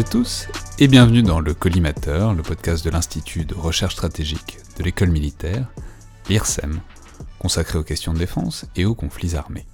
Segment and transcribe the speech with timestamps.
[0.00, 0.48] Et tous,
[0.78, 5.66] et bienvenue dans le Collimateur, le podcast de l'Institut de recherche stratégique de l'école militaire,
[6.30, 6.80] l'IRSEM,
[7.38, 9.66] consacré aux questions de défense et aux conflits armés.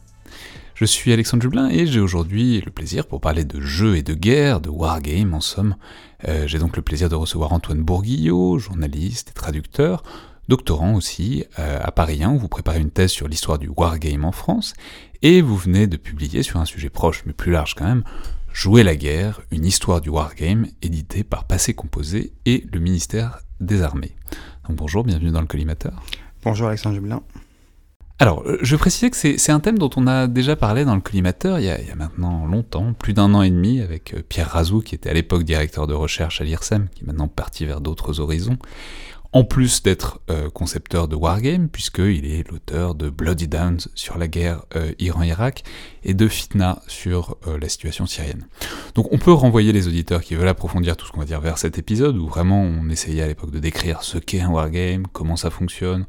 [0.75, 4.15] Je suis Alexandre Jublin et j'ai aujourd'hui le plaisir pour parler de jeux et de
[4.15, 5.77] guerre, de wargame en somme.
[6.27, 10.03] Euh, j'ai donc le plaisir de recevoir Antoine Bourguillot, journaliste et traducteur,
[10.49, 14.25] doctorant aussi euh, à Paris 1 où vous préparez une thèse sur l'histoire du wargame
[14.25, 14.75] en France
[15.23, 18.03] et vous venez de publier sur un sujet proche mais plus large quand même
[18.57, 23.83] Jouer la guerre, une histoire du wargame, édité par Passé Composé et le ministère des
[23.83, 24.17] Armées.
[24.67, 26.03] Donc bonjour, bienvenue dans le collimateur.
[26.43, 27.23] Bonjour Alexandre Jublin.
[28.19, 31.03] Alors, euh, je précisais que c'est un thème dont on a déjà parlé dans le
[31.03, 34.15] collimateur il y a, il y a maintenant longtemps, plus d'un an et demi, avec
[34.15, 37.29] euh, Pierre Razou, qui était à l'époque directeur de recherche à l'IRSEM, qui est maintenant
[37.29, 38.57] parti vers d'autres horizons
[39.33, 44.29] en plus d'être euh, concepteur de Wargame, puisqu'il est l'auteur de Bloody Downs sur la
[44.29, 45.65] guerre euh, Iran-Irak
[46.05, 48.47] et de Fitna sur euh, la situation syrienne.
[48.95, 51.59] Donc on peut renvoyer les auditeurs qui veulent approfondir tout ce qu'on va dire vers
[51.59, 55.37] cet épisode, où vraiment on essayait à l'époque de décrire ce qu'est un Wargame, comment
[55.37, 56.07] ça fonctionne,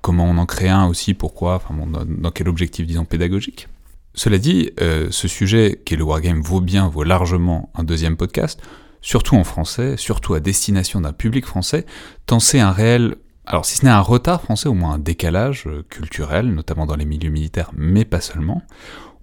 [0.00, 3.68] comment on en crée un aussi, pourquoi, enfin dans, quel objectif disons pédagogique.
[4.14, 8.62] Cela dit, ce sujet qui est le Wargame vaut bien, vaut largement un deuxième podcast,
[9.00, 11.86] surtout en français, surtout à destination d'un public français,
[12.26, 13.16] tant c'est un réel,
[13.46, 16.96] alors si ce n'est un retard français, au moins un décalage euh, culturel, notamment dans
[16.96, 18.62] les milieux militaires, mais pas seulement,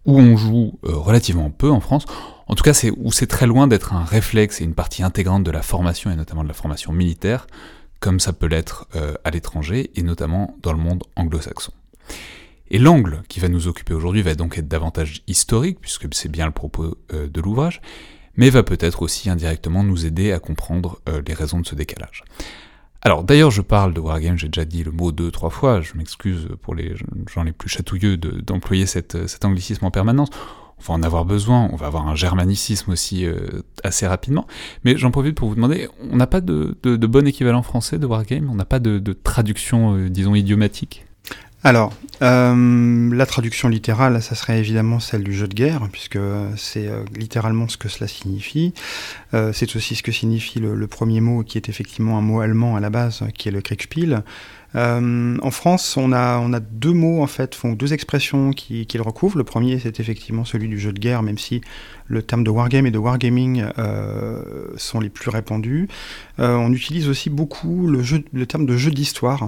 [0.05, 2.05] où on joue euh, relativement peu en France,
[2.47, 5.43] en tout cas c'est où c'est très loin d'être un réflexe et une partie intégrante
[5.43, 7.47] de la formation, et notamment de la formation militaire,
[7.99, 11.73] comme ça peut l'être euh, à l'étranger, et notamment dans le monde anglo-saxon.
[12.69, 16.45] Et l'angle qui va nous occuper aujourd'hui va donc être davantage historique, puisque c'est bien
[16.45, 17.81] le propos de l'ouvrage,
[18.35, 22.23] mais va peut-être aussi indirectement nous aider à comprendre euh, les raisons de ce décalage.
[23.01, 25.95] Alors d'ailleurs je parle de Wargame, j'ai déjà dit le mot deux, trois fois, je
[25.95, 26.95] m'excuse pour les
[27.31, 30.29] gens les plus chatouilleux d'employer cet anglicisme en permanence,
[30.89, 34.47] on va en avoir besoin, on va avoir un germanicisme aussi euh, assez rapidement,
[34.83, 38.49] mais j'en profite pour vous demander, on n'a pas de, bon équivalent français de Wargame,
[38.49, 41.05] on n'a pas de, traduction, euh, disons, idiomatique?
[41.65, 46.19] Alors, euh, la traduction littérale, ça serait évidemment celle du jeu de guerre, puisque
[46.57, 48.73] c'est euh, littéralement ce que cela signifie.
[49.33, 52.75] Euh, c'est aussi ce que signifie le, premier mot, qui est effectivement un mot allemand
[52.75, 54.23] à la base, qui est le Kriegspiel.
[54.75, 59.37] en France, on a, deux mots, en fait, font deux expressions qui, le recouvrent.
[59.37, 61.61] Le premier, c'est effectivement celui du jeu de guerre, même si
[62.07, 63.63] le terme de wargame et de wargaming
[64.75, 65.87] sont les plus répandus.
[66.39, 69.47] on utilise aussi beaucoup le terme de jeu d'histoire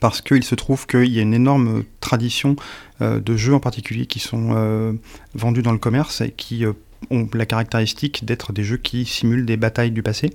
[0.00, 2.56] parce qu'il se trouve qu'il y a une énorme tradition
[3.02, 4.92] euh, de jeux en particulier qui sont euh,
[5.34, 6.72] vendus dans le commerce et qui euh,
[7.10, 10.32] ont la caractéristique d'être des jeux qui simulent des batailles du passé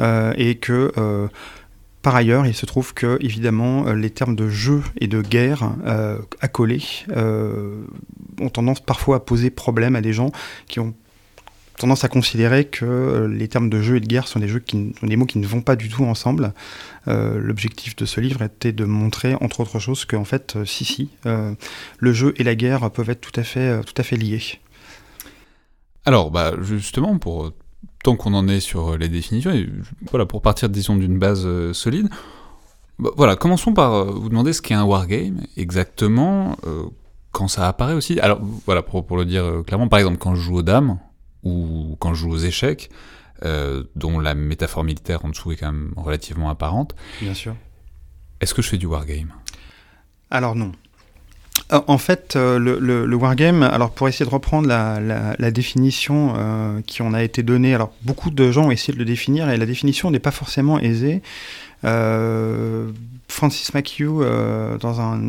[0.00, 0.92] et que
[2.02, 5.72] par ailleurs, il se trouve que, évidemment, les termes de jeu et de guerre
[6.42, 6.82] accolés
[7.16, 10.30] ont tendance parfois à poser problème à des gens
[10.68, 10.94] qui ont
[11.76, 15.26] tendance à considérer que euh, les termes de jeu et de guerre sont des, mots
[15.26, 16.52] qui ne vont pas du tout ensemble.
[17.08, 20.84] Euh, l'objectif de ce livre était de montrer, entre autres choses, qu'en fait, euh, si,
[20.84, 24.42] si, le jeu et la guerre peuvent être tout à fait, liés.
[26.04, 27.52] Alors, bah, justement, pour
[28.02, 29.52] tant qu'on en est sur les définitions,
[30.10, 32.08] voilà, pour partir, disons, d'une base solide,
[32.98, 36.56] bah, voilà, commençons par vous demander ce qu'est un wargame exactement,
[37.32, 38.20] quand ça apparaît aussi.
[38.20, 40.98] Alors, voilà, pour le dire clairement, par exemple, quand je joue aux dames,
[41.44, 42.90] ou quand je joue aux échecs,
[43.44, 46.94] euh, dont la métaphore militaire en dessous est quand même relativement apparente.
[47.20, 47.54] Bien sûr.
[48.40, 49.32] Est-ce que je fais du wargame?
[50.30, 50.72] Alors non.
[51.72, 57.14] Euh, en fait, euh, le, wargame, alors pour essayer de reprendre la, définition qui en
[57.14, 60.10] a été donnée, alors beaucoup de gens ont essayé de le définir et la définition
[60.10, 61.22] n'est pas forcément aisée.
[61.84, 62.90] Euh,
[63.34, 65.20] Francis McHugh, euh, dans un,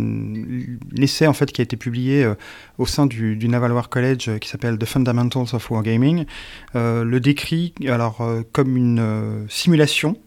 [0.97, 2.35] essai en fait qui a été publié euh,
[2.77, 6.25] au sein du, Naval War College qui s'appelle The Fundamentals of Wargaming,
[6.73, 10.17] le décrit alors comme une simulation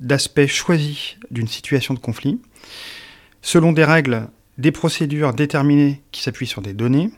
[0.00, 2.40] d'aspects choisis d'une situation de conflit,
[3.42, 7.10] selon des règles, des procédures déterminées qui s'appuient sur des données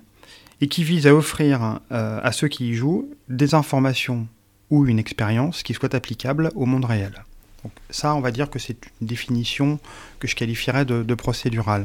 [0.61, 4.27] et qui visent à offrir à ceux qui y jouent des informations
[4.71, 7.25] ou une expérience qui soit applicable au monde réel.
[7.63, 9.79] Donc ça, on va dire que c'est une définition
[10.19, 11.85] que je qualifierais de, procédurale.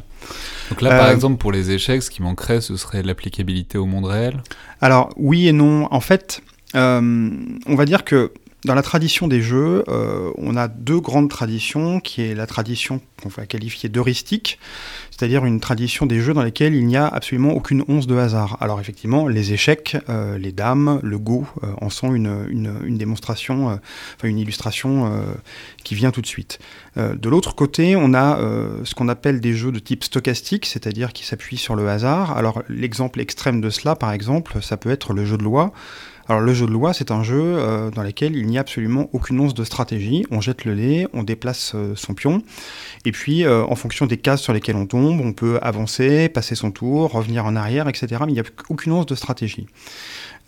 [0.70, 3.86] Donc là, par euh, exemple, pour les échecs, ce qui manquerait, ce serait l'applicabilité au
[3.86, 4.42] monde réel?
[4.82, 5.88] Alors oui et non.
[5.92, 6.42] En fait,
[6.76, 7.30] euh,
[7.66, 8.32] on va dire que
[8.66, 13.00] dans la tradition des jeux, euh, on a deux grandes traditions, qui est la tradition
[13.22, 14.60] qu'on va qualifier d'heuristique,
[15.12, 18.58] c'est-à-dire une tradition des jeux dans lesquels il n'y a absolument aucune once de hasard.
[18.62, 23.68] Alors effectivement, les échecs, euh, les dames, le go euh, en sont une, une, démonstration,
[23.68, 25.28] enfin une illustration
[25.84, 26.60] qui vient tout de suite.
[26.96, 28.40] de l'autre côté, on a
[28.84, 32.38] ce qu'on appelle des jeux de type stochastique, c'est-à-dire qui s'appuient sur le hasard.
[32.38, 35.74] Alors l'exemple extrême de cela, par exemple, ça peut être le jeu de loi.
[36.28, 39.10] Alors le jeu de loi, c'est un jeu euh, dans lequel il n'y a absolument
[39.14, 40.26] aucune once de stratégie.
[40.32, 42.42] On jette le dé, on déplace euh, son pion,
[43.06, 46.56] et puis euh, en fonction des cases sur lesquelles on tombe, on peut avancer, passer
[46.56, 48.24] son tour, revenir en arrière, etc.
[48.26, 49.68] Mais il n'y a aucune once de stratégie.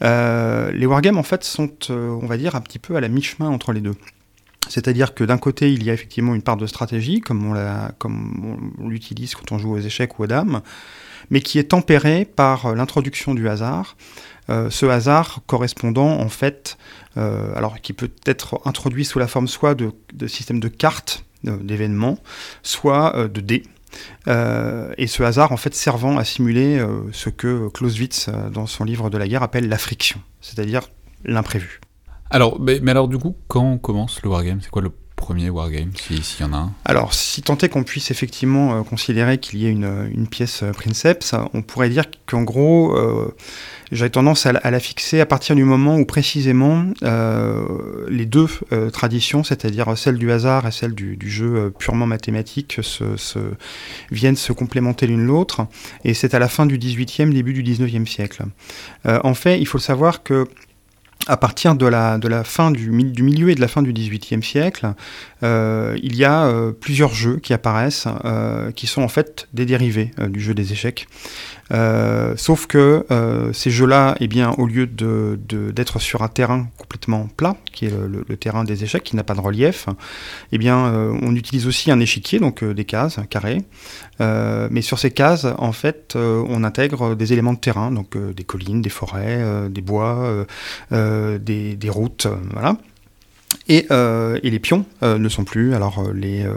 [0.02, 3.72] les wargames, en fait, sont, on va dire, un petit peu à la mi-chemin entre
[3.72, 3.96] les deux.
[4.70, 9.36] C'est-à-dire que d'un côté, il y a effectivement une part de stratégie, comme on l'utilise
[9.36, 10.62] quand on joue aux échecs ou aux dames,
[11.30, 13.96] mais qui est tempérée par l'introduction du hasard.
[14.50, 16.78] Euh, ce hasard correspondant en fait,
[17.18, 19.92] euh, alors qui peut être introduit sous la forme soit de,
[20.28, 22.18] systèmes de cartes euh, d'événements,
[22.64, 23.64] soit de dés.
[24.28, 29.18] et ce hasard en fait servant à simuler ce que Clausewitz dans son livre de
[29.18, 30.90] la guerre appelle la friction, c'est-à-dire
[31.24, 31.80] l'imprévu.
[32.30, 34.60] Alors, mais, alors du coup, quand commence le wargame?
[34.62, 37.84] C'est quoi le premier wargame, s'il y en a un Alors, si tant est qu'on
[37.84, 42.44] puisse effectivement euh, considérer qu'il y ait une, pièce euh, Princeps, on pourrait dire qu'en
[42.44, 43.36] gros, euh,
[43.92, 46.86] j'aurais tendance à, la fixer à partir du moment où précisément
[48.10, 48.48] les deux
[48.94, 52.80] traditions, c'est-à-dire celle du hasard et celle du, jeu purement mathématique,
[54.12, 55.68] viennent se complémenter l'une l'autre,
[56.04, 58.44] et c'est à la fin du 18e, début du 19e siècle.
[59.06, 60.46] en fait, il faut savoir que
[61.28, 64.94] à partir de la, fin du, du, milieu et de la fin du XVIIIe siècle,
[65.44, 69.66] euh, il y a euh, plusieurs jeux qui apparaissent, euh, qui sont en fait des
[69.66, 71.08] dérivés du jeu des échecs.
[71.70, 73.06] Sauf que
[73.54, 78.38] ces jeux-là, eh bien, au lieu d'être sur un terrain complètement plat, qui est le,
[78.38, 79.88] terrain des échecs, qui n'a pas de relief,
[80.52, 80.78] eh bien,
[81.22, 83.64] on utilise aussi un échiquier, donc des cases, carrées.
[84.20, 88.82] mais sur ces cases, en fait, on intègre des éléments de terrain, donc des collines,
[88.82, 90.46] des forêts, des bois,
[90.92, 92.78] des, routes, voilà.
[93.70, 96.54] Euh, et, les pions euh, ne sont plus, alors euh,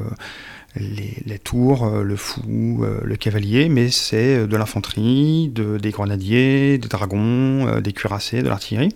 [0.76, 6.88] les, les, tours, le fou, le cavalier, mais c'est de l'infanterie, de, des grenadiers, des
[6.88, 8.94] dragons, des cuirassés, de l'artillerie.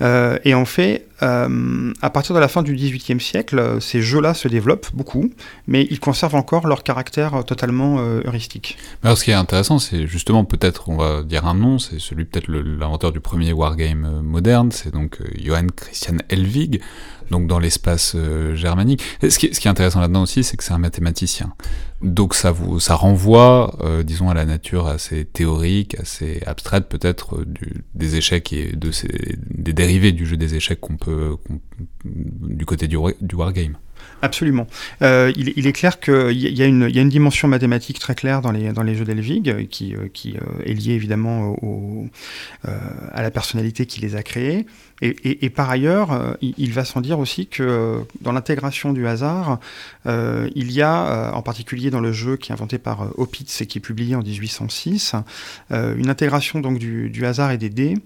[0.00, 4.88] et en fait, à partir de la fin du XVIIIe siècle, ces jeux-là se développent
[4.94, 5.30] beaucoup,
[5.66, 8.76] mais ils conservent encore leur caractère totalement heuristique.
[9.02, 12.24] Alors, ce qui est intéressant, c'est justement peut-être, on va dire un nom, c'est celui
[12.24, 16.80] peut-être l'inventeur du premier wargame moderne, c'est donc Johann Christian Helvig
[17.30, 19.02] donc dans l'espace euh, germanique.
[19.22, 21.52] Ce qui, est intéressant là-dedans aussi, c'est que c'est un mathématicien.
[22.02, 27.36] Donc ça, vous, ça renvoie, euh, disons, à la nature assez théorique, assez abstraite peut-être
[27.36, 27.46] euh,
[27.94, 31.36] des échecs et de ces, des dérivés du jeu des échecs qu'on peut,
[32.04, 33.76] du côté du, du wargame.
[34.26, 34.66] Absolument.
[35.02, 39.04] Euh, il, est clair qu'il y, a une, dimension mathématique très claire dans les, jeux
[39.04, 40.34] d'Elvig qui, qui
[40.64, 41.56] est liée évidemment
[43.12, 44.66] à la personnalité qui les a créés.
[45.02, 49.60] Et, par ailleurs, euh, il, va sans dire aussi que euh, dans l'intégration du hasard,
[50.06, 53.66] euh, il y a, en particulier dans le jeu qui est inventé par Opitz et
[53.66, 55.14] qui est publié en 1806,
[55.70, 57.98] une intégration donc du, hasard et des dés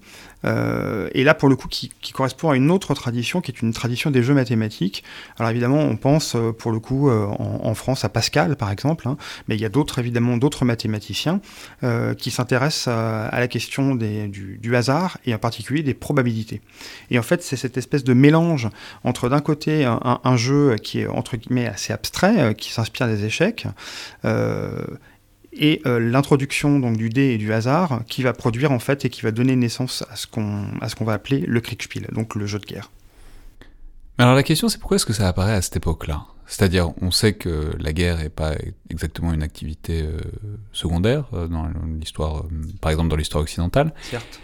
[0.44, 3.72] euh, et là, pour le coup, qui, correspond à une autre tradition, qui est une
[3.72, 5.04] tradition des jeux mathématiques.
[5.38, 9.08] Alors évidemment, on pense euh, pour le coup euh, en, France à Pascal, par exemple,
[9.08, 9.16] hein,
[9.48, 11.40] mais il y a d'autres évidemment d'autres mathématiciens
[12.18, 16.60] qui s'intéressent à, la question du, hasard et en particulier des probabilités.
[17.10, 18.68] Et en fait, c'est cette espèce de mélange
[19.04, 23.66] entre d'un côté un, jeu qui est entre guillemets assez abstrait, qui s'inspire des échecs
[25.52, 29.10] et euh, l'introduction donc du dé et du hasard qui va produire en fait et
[29.10, 32.34] qui va donner naissance à ce qu'on à ce qu'on va appeler le Kriegspiel, donc
[32.34, 32.90] le jeu de guerre.
[34.18, 36.24] Mais alors la question c'est pourquoi est-ce que ça apparaît à cette époque-là?
[36.46, 38.54] C'est-à-dire on sait que la guerre n'est pas
[38.90, 40.18] exactement une activité euh,
[40.72, 42.44] secondaire euh, dans l'histoire,
[42.80, 43.92] par exemple dans l'histoire occidentale.
[44.10, 44.40] Certes.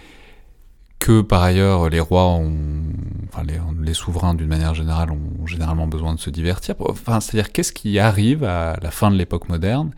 [0.99, 2.83] Que par ailleurs les rois ont,
[3.29, 6.75] enfin les, les souverains d'une manière générale ont généralement besoin de se divertir.
[6.81, 9.93] Enfin c'est-à-dire qu'est-ce qui arrive à la fin de l'époque moderne?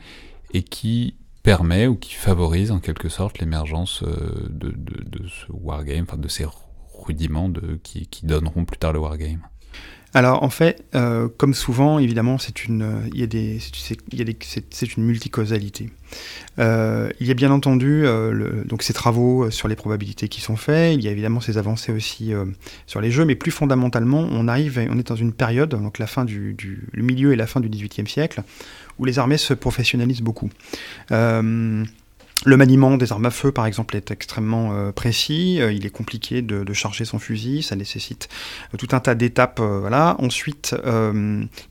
[0.53, 6.05] Et qui permet ou qui favorise en quelque sorte l'émergence euh, de, de, ce wargame,
[6.07, 6.47] enfin de ces
[6.93, 9.41] rudiments de, qui, donneront plus tard le wargame.
[10.15, 15.91] Alors en fait, euh, comme souvent, évidemment, c'est une, il a des, c'est une multicausalité.
[16.59, 18.05] Euh, il y a bien entendu
[18.65, 20.95] donc ces travaux sur les probabilités qui sont faits.
[20.99, 22.33] Il y a évidemment ces avancées aussi
[22.87, 26.07] sur les jeux, mais plus fondamentalement, on arrive, on est dans une période, donc la
[26.07, 28.43] fin du, du le milieu et la fin du XVIIIe siècle,
[28.99, 30.51] où les armées se professionnalisent beaucoup.
[31.13, 31.85] Euh,
[32.45, 35.61] le maniement des armes à feu, par exemple, est extrêmement euh, précis.
[35.61, 37.65] Euh, il est compliqué de, charger son fusil.
[37.65, 38.29] Ça nécessite
[38.73, 39.61] euh, tout un tas d'étapes.
[39.61, 40.17] voilà.
[40.21, 40.75] Ensuite,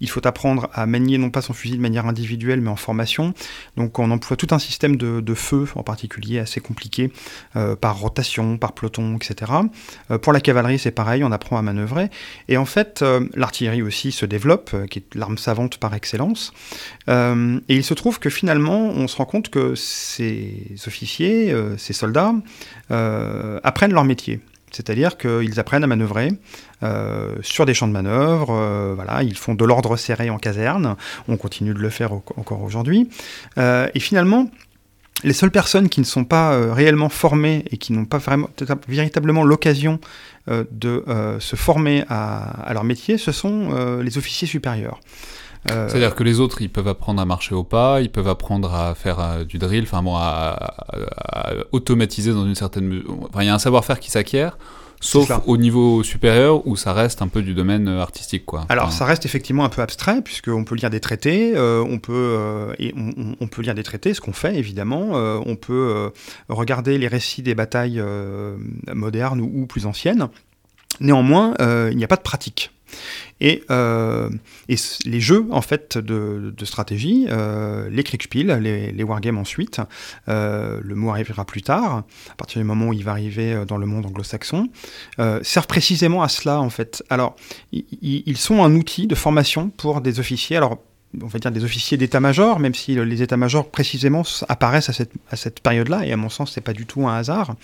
[0.01, 3.33] il faut apprendre à manier non pas son fusil de manière individuelle, mais en formation.
[3.77, 7.12] Donc, on emploie tout un système de, feu, en particulier, assez compliqué,
[7.79, 9.51] par rotation, par peloton, etc.
[10.21, 11.24] pour la cavalerie, c'est pareil.
[11.24, 12.09] On apprend à manœuvrer.
[12.47, 13.03] Et en fait,
[13.36, 16.53] l'artillerie aussi se développe, qui est l'arme savante par excellence.
[17.07, 21.93] et il se trouve que finalement, on se rend compte que c'est officiers, euh, ces
[21.93, 22.33] soldats,
[22.91, 24.39] euh, apprennent leur métier.
[24.71, 26.29] C'est-à-dire qu'ils apprennent à manœuvrer
[27.41, 28.93] sur des champs de manœuvre.
[28.95, 30.97] voilà, ils font de l'ordre serré en caserne.
[31.29, 33.09] On continue de le faire encore aujourd'hui.
[33.57, 34.51] et finalement,
[35.23, 38.49] les seules personnes qui ne sont pas euh, réellement formées et qui n'ont pas vraiment,
[38.87, 39.99] véritablement l'occasion
[40.49, 44.99] euh, de euh, se former à, leur métier, ce sont les officiers supérieurs.
[45.67, 48.95] C'est-à-dire que les autres, ils peuvent apprendre à marcher au pas, ils peuvent apprendre à
[48.95, 53.17] faire du drill, enfin bon, à, à, automatiser dans une certaine mesure.
[53.29, 54.57] Enfin, il y a un savoir-faire qui s'acquiert
[55.00, 58.45] sauf au niveau supérieur où ça reste un peu du domaine euh, artistique.
[58.45, 58.65] Quoi.
[58.69, 62.13] Alors ça reste effectivement un peu abstrait, puisqu'on peut lire des traités, euh, on, peut,
[62.13, 65.12] euh, et on, peut lire des traités, ce qu'on fait évidemment,
[65.45, 66.12] on peut
[66.50, 68.01] regarder les récits des batailles
[68.93, 70.27] modernes ou, plus anciennes.
[71.00, 72.71] Néanmoins, il n'y a pas de pratique.
[73.39, 74.29] Et, euh,
[75.06, 79.79] les jeux en fait de, de stratégie, euh, les Kriegspiel, les, les wargames ensuite,
[80.27, 83.77] euh, le mot arrivera plus tard, à partir du moment où il va arriver dans
[83.77, 84.70] le monde anglo-saxon,
[85.41, 87.03] servent précisément à cela en fait.
[87.10, 87.36] Alors,
[87.72, 90.58] ils sont un outil de formation pour des officiers.
[90.58, 90.79] Alors,
[91.22, 95.36] on va dire des officiers d'état-major, même si les états-majors précisément apparaissent à cette, à
[95.36, 97.56] cette période-là, et à mon sens, c'est pas du tout un hasard.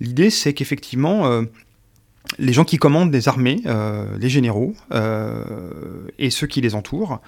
[0.00, 1.42] L'idée, c'est qu'effectivement,
[2.38, 5.44] les gens qui commandent des armées, euh, les généraux euh,
[6.18, 7.20] et ceux qui les entourent,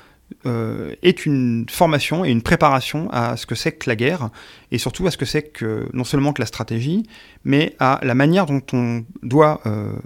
[0.45, 4.29] euh, est une formation et une préparation à ce que c'est que la guerre
[4.71, 7.05] et surtout à ce que c'est que non seulement que la stratégie,
[7.45, 9.63] mais à la manière dont on doit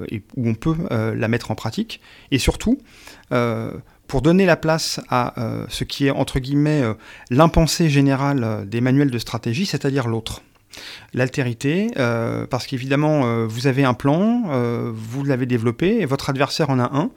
[0.09, 2.79] et où on peut la mettre en pratique et surtout
[4.07, 5.35] pour donner la place à
[5.69, 6.85] ce qui est entre guillemets
[7.31, 10.43] l'impensé général des manuels de stratégie, c'est-à-dire l'autre
[11.15, 16.31] l'altérité, euh, parce qu'évidemment, euh, vous avez un plan, euh, vous l'avez développé, et votre
[16.31, 17.11] adversaire en a un,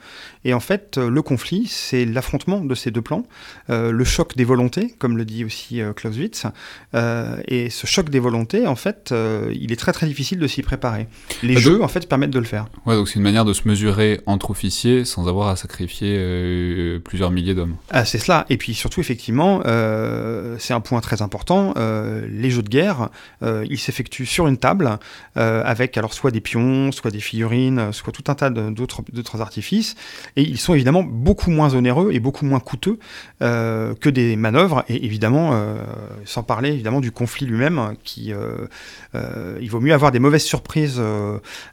[0.43, 3.23] et en fait, le conflit, c'est l'affrontement de ces deux plans,
[3.69, 6.45] le choc des volontés, comme le dit aussi Clausewitz,
[6.93, 9.11] et ce choc des volontés, en fait,
[9.51, 11.07] il est très très difficile de s'y préparer.
[11.41, 12.67] Les bah, jeux, en fait, permettent de le faire.
[12.85, 17.31] Ouais, donc c'est une manière de se mesurer entre officiers sans avoir à sacrifier plusieurs
[17.31, 17.77] milliers d'hommes.
[17.89, 19.63] Ah, c'est cela, et puis surtout, effectivement,
[20.59, 23.09] c'est un point très important, les jeux de guerre,
[23.41, 24.99] ils s'effectue sur une table
[25.37, 29.95] euh, avec alors soit des pions, soit des figurines, soit tout un tas d'autres artifices.
[30.35, 32.99] Et ils sont évidemment beaucoup moins onéreux et beaucoup moins coûteux
[33.41, 34.83] euh, que des manœuvres.
[34.89, 35.77] Et évidemment, euh,
[36.25, 38.33] sans parler évidemment du conflit lui-même, qui
[39.61, 41.01] il vaut mieux avoir des mauvaises surprises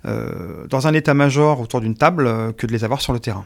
[0.04, 3.44] dans un état-major autour d'une table que de les avoir sur le terrain.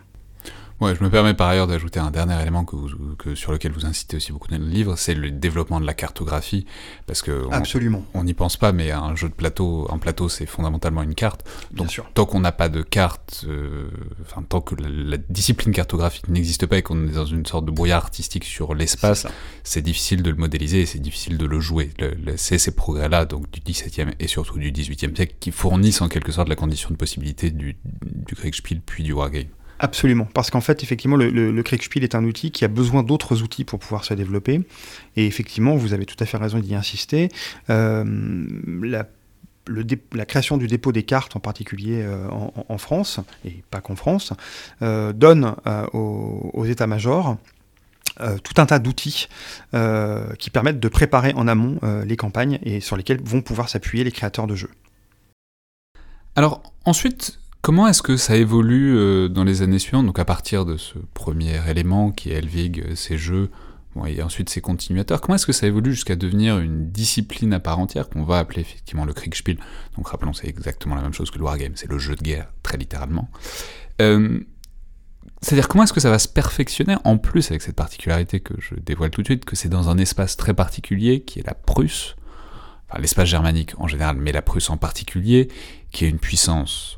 [0.81, 2.77] Ouais, je me permets par ailleurs d'ajouter un dernier élément que,
[3.17, 5.95] que, sur lequel vous incitez aussi beaucoup dans le livre, c'est le développement de la
[5.95, 6.67] cartographie,
[7.07, 10.29] parce que on, absolument, on n'y pense pas, mais un jeu de plateau, un plateau,
[10.29, 11.47] c'est fondamentalement une carte.
[11.73, 13.89] Donc, tant qu'on n'a pas de carte, euh,
[14.21, 17.71] enfin tant que la, discipline cartographique n'existe pas et qu'on est dans une sorte de
[17.71, 19.27] brouillard artistique sur l'espace,
[19.65, 21.91] c'est difficile de le modéliser et c'est difficile de le jouer.
[22.37, 26.33] C'est ces progrès-là, donc du XVIIe et surtout du XVIIIe siècle, qui fournissent en quelque
[26.33, 29.47] sorte la condition de possibilité du, du Kriegspiel puis du wargame.
[29.79, 31.65] Absolument, parce qu'en fait, effectivement, le, le,
[31.97, 34.63] est un outil qui a besoin d'autres outils pour pouvoir se développer.
[35.17, 37.29] Et effectivement, vous avez tout à fait raison d'y insister.
[37.69, 38.05] Euh,
[38.83, 39.07] la,
[40.25, 42.27] création du dépôt des cartes, en particulier euh,
[42.69, 44.33] en, France, et pas qu'en France,
[44.81, 45.55] euh, donne
[45.93, 47.37] aux, états-majors
[48.43, 49.29] tout un tas d'outils
[50.39, 54.13] qui permettent de préparer en amont les campagnes et sur lesquels vont pouvoir s'appuyer les
[54.13, 54.71] créateurs de jeux.
[56.35, 60.65] Alors ensuite, Comment est-ce que ça évolue euh, dans les années suivantes, donc à partir
[60.65, 63.51] de ce premier élément qui est Elvig, euh, ses jeux,
[64.07, 67.81] et ensuite ses continuateurs, comment est-ce que ça évolue jusqu'à devenir une discipline à part
[67.81, 69.59] entière qu'on va appeler effectivement le Kriegspiel
[69.97, 72.53] Donc rappelons, c'est exactement la même chose que le Wargame, c'est le jeu de guerre,
[72.63, 73.29] très littéralement.
[74.01, 74.39] Euh,
[75.43, 78.77] c'est-à-dire comment est-ce que ça va se perfectionner, en plus avec cette particularité que je
[78.77, 82.15] dévoile tout de suite, que c'est dans un espace très particulier, qui est la Prusse,
[82.89, 85.49] enfin l'espace germanique en général, mais la Prusse en particulier,
[85.91, 86.96] qui est une puissance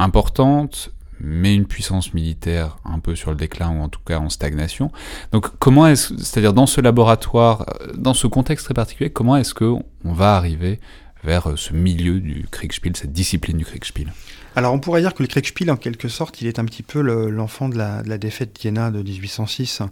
[0.00, 0.90] importante,
[1.20, 4.90] mais une puissance militaire un peu sur le déclin ou en tout cas en stagnation.
[5.32, 9.54] Donc comment est-ce, c'est-à-dire dans ce laboratoire, euh, dans ce contexte très particulier, comment est-ce
[9.54, 10.80] qu'on va arriver
[11.22, 14.12] vers euh, ce milieu du Kriegspiel, cette discipline du Kriegspiel
[14.56, 17.00] alors on pourrait dire que le Kriegspiel, en quelque sorte, il est un petit peu
[17.00, 19.82] l'enfant de, la, défaite d'Iéna de 1806.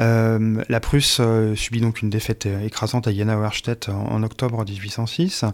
[0.00, 5.44] Euh, la Prusse euh, subit donc une défaite euh, écrasante à Jena-Auerstedt en, octobre 1806.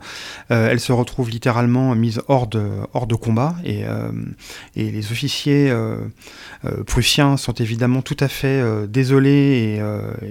[0.49, 3.84] elle se retrouve littéralement mise hors de, combat et,
[4.76, 5.73] les officiers
[6.87, 9.80] prussiens sont évidemment tout à fait désolés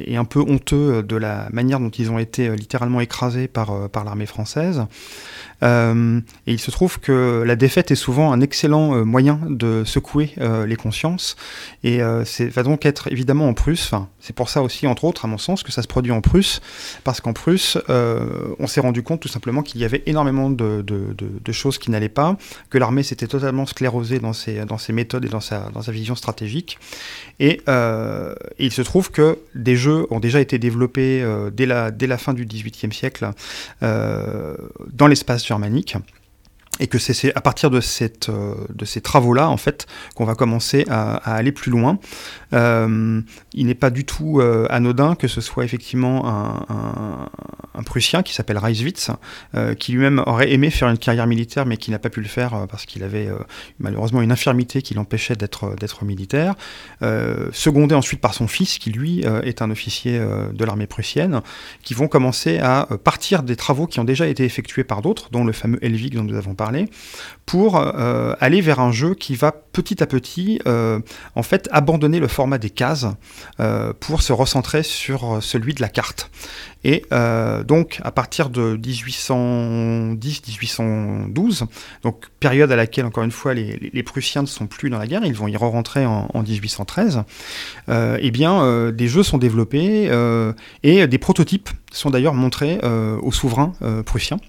[0.06, 4.25] et, un peu honteux de la manière dont ils ont été littéralement écrasés par l'armée
[4.25, 4.86] française.
[5.63, 10.34] Et il se trouve que la défaite est souvent un excellent moyen de secouer
[10.67, 11.36] les consciences,
[11.84, 15.27] et c'est va donc être évidemment en Prusse, c'est pour ça aussi, entre autres, à
[15.27, 16.62] mon sens, que ça se produit en Prusse,
[17.03, 21.77] parce qu'en Prusse, on s'est rendu compte tout simplement qu'il y avait énormément de, choses
[21.77, 22.38] qui n'allaient pas,
[22.70, 26.77] que l'armée s'était totalement sclérosée dans ses, méthodes et dans sa, vision stratégique.
[27.39, 32.17] Et, euh, il se trouve que des jeux ont déjà été développés euh, dès, la,
[32.17, 33.29] fin du XVIIIe siècle
[33.82, 34.55] euh,
[34.91, 35.43] dans l'espace
[36.79, 41.15] et que c'est à partir euh, de ces travaux-là, en fait, qu'on va commencer à,
[41.36, 42.00] aller plus loin.
[42.53, 43.22] Euh,
[43.53, 47.29] il n'est pas du tout euh, anodin que ce soit effectivement un,
[47.75, 49.12] un, Prussien qui s'appelle Reiswitz,
[49.77, 52.65] qui lui-même aurait aimé faire une carrière militaire, mais qui n'a pas pu le faire
[52.69, 53.27] parce qu'il avait
[53.77, 56.55] malheureusement une infirmité qui l'empêchait d'être militaire.
[57.51, 61.41] secondé ensuite par son fils, qui lui est un officier de l'armée prussienne,
[61.83, 65.43] qui vont commencer à partir des travaux qui ont déjà été effectués par d'autres, dont
[65.43, 66.88] le fameux Helvig dont nous avons parlé
[67.45, 71.00] pour euh, aller vers un jeu qui va petit à petit euh,
[71.36, 73.07] en fait abandonner le format des cases
[73.62, 76.29] euh, pour se recentrer sur celui de la carte.
[76.83, 77.05] Et
[77.65, 81.63] donc à partir de 1810-1812,
[82.03, 85.23] donc période à laquelle encore une fois les, Prussiens ne sont plus dans la guerre,
[85.23, 87.23] ils vont y re-rentrer en, 1813,
[87.88, 90.12] eh bien des jeux sont développés
[90.83, 92.81] et des prototypes sont d'ailleurs montrés
[93.21, 93.71] aux souverains
[94.05, 94.41] prussiens.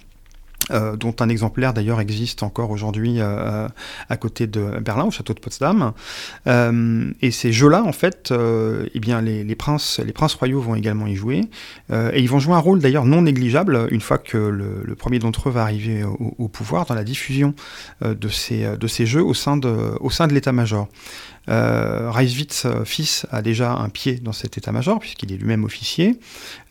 [0.71, 3.69] Euh, dont un exemplaire d'ailleurs existe encore aujourd'hui euh,
[4.09, 5.93] à côté de Berlin, au château de Potsdam.
[6.47, 11.07] Euh, et ces jeux-là, en fait, eh bien, les, princes, les princes royaux vont également
[11.07, 11.43] y jouer.
[11.93, 15.49] et ils vont jouer un rôle d'ailleurs non négligeable une fois que le, premier d'entre
[15.49, 17.55] eux va arriver au, pouvoir dans la diffusion
[18.03, 20.89] de, ces, de ces jeux au sein de, au sein de l'état-major.
[21.49, 26.19] Euh, Reiswitz, euh, fils, a déjà un pied dans cet état-major, puisqu'il est lui-même officier.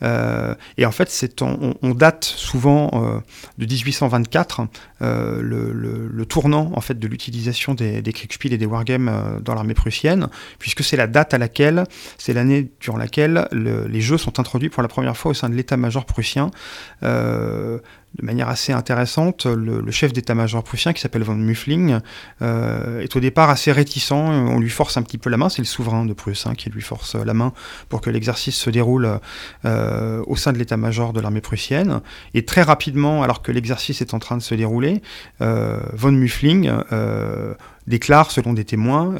[0.02, 3.22] Euh, et en fait, on, date souvent
[3.58, 4.62] de 1824
[5.02, 8.14] le, tournant en fait, de l'utilisation des, des
[8.46, 10.28] et des wargames dans l'armée prussienne,
[10.60, 11.84] puisque c'est la date à laquelle,
[12.18, 15.56] c'est l'année durant laquelle les jeux sont introduits pour la première fois au sein de
[15.56, 16.50] l'état-major prussien
[18.20, 22.00] de manière assez intéressante, le, chef d'état-major prussien, qui s'appelle von Muffling,
[22.42, 24.12] euh, est au départ assez réticent.
[24.12, 25.50] On lui force un petit peu la main.
[25.50, 27.54] C'est le souverain de Prusse hein, qui lui force la main
[27.90, 29.20] pour que l'exercice se déroule
[29.66, 32.02] euh, au sein de l'état-major de l'armée prussienne.
[32.36, 35.02] Et très rapidement, alors que l'exercice est en train de se dérouler,
[35.42, 36.72] euh, von Muffling
[37.88, 39.16] déclare, selon des témoins,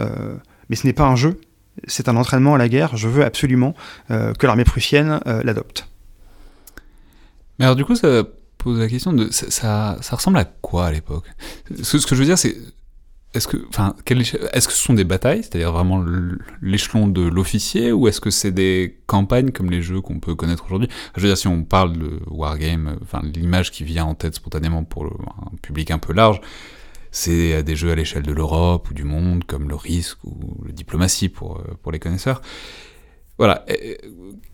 [0.70, 1.42] mais ce n'est pas un jeu,
[1.88, 2.96] c'est un entraînement à la guerre.
[2.96, 3.74] Je veux absolument
[4.10, 5.88] que l'armée prussienne l'adopte.
[7.60, 8.24] Mais alors du coup, ça
[8.64, 11.26] pose la question de ça, ça, ressemble à quoi à l'époque?
[11.84, 12.56] Ce, que je veux dire, c'est
[13.34, 16.04] est-ce que, enfin, est-ce que ce sont des batailles, c'est-à-dire vraiment
[16.62, 20.66] l'échelon de l'officier, ou est-ce que c'est des campagnes comme les jeux qu'on peut connaître
[20.66, 20.88] aujourd'hui?
[21.16, 24.84] Je veux dire, si on parle de wargame, enfin, l'image qui vient en tête spontanément
[24.84, 26.40] pour un public un peu large,
[27.12, 30.72] c'est des jeux à l'échelle de l'Europe ou du monde, comme le risque ou le
[30.72, 32.42] diplomatie pour, pour les connaisseurs.
[33.38, 33.66] Voilà.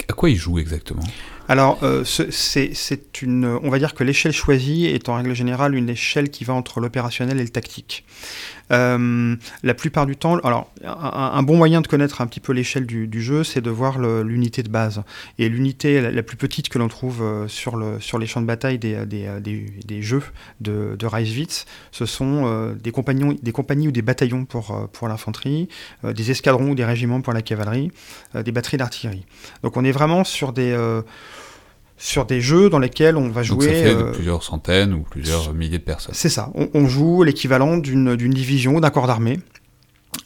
[0.08, 1.04] À quoi ils jouent exactement?
[1.48, 5.90] Alors, euh, c'est une, on va dire que l'échelle choisie est en règle générale une
[5.90, 8.06] échelle qui va entre l'opérationnel et le tactique.
[8.72, 12.86] Euh, la plupart du temps, alors un, bon moyen de connaître un petit peu l'échelle
[12.86, 15.04] du, jeu, c'est de voir l'unité de base.
[15.38, 18.46] Et l'unité la, plus petite que l'on trouve euh, sur, le, sur les champs de
[18.46, 19.30] bataille des, des,
[19.86, 20.24] des, jeux
[20.62, 22.92] de, de Reiswitz, ce sont des,
[23.42, 25.68] des compagnies ou des bataillons pour l'infanterie,
[26.04, 27.92] des escadrons ou des régiments pour la cavalerie,
[28.34, 29.26] des batteries d'artillerie.
[29.64, 30.76] Donc on est vraiment sur des
[32.00, 33.68] sur des jeux dans lesquels on va jouer.
[33.68, 36.16] Donc ça fait de euh, plusieurs centaines ou plusieurs milliers de personnes.
[36.16, 36.50] C'est ça.
[36.56, 39.40] On, on joue l'équivalent d'une division d'un corps d'armée.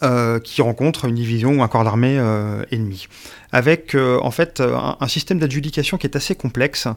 [0.02, 3.08] Euh, qui rencontre une division ou un corps d'armée euh, ennemi
[3.52, 6.88] avec euh, en fait un, système d'adjudication qui est assez complexe,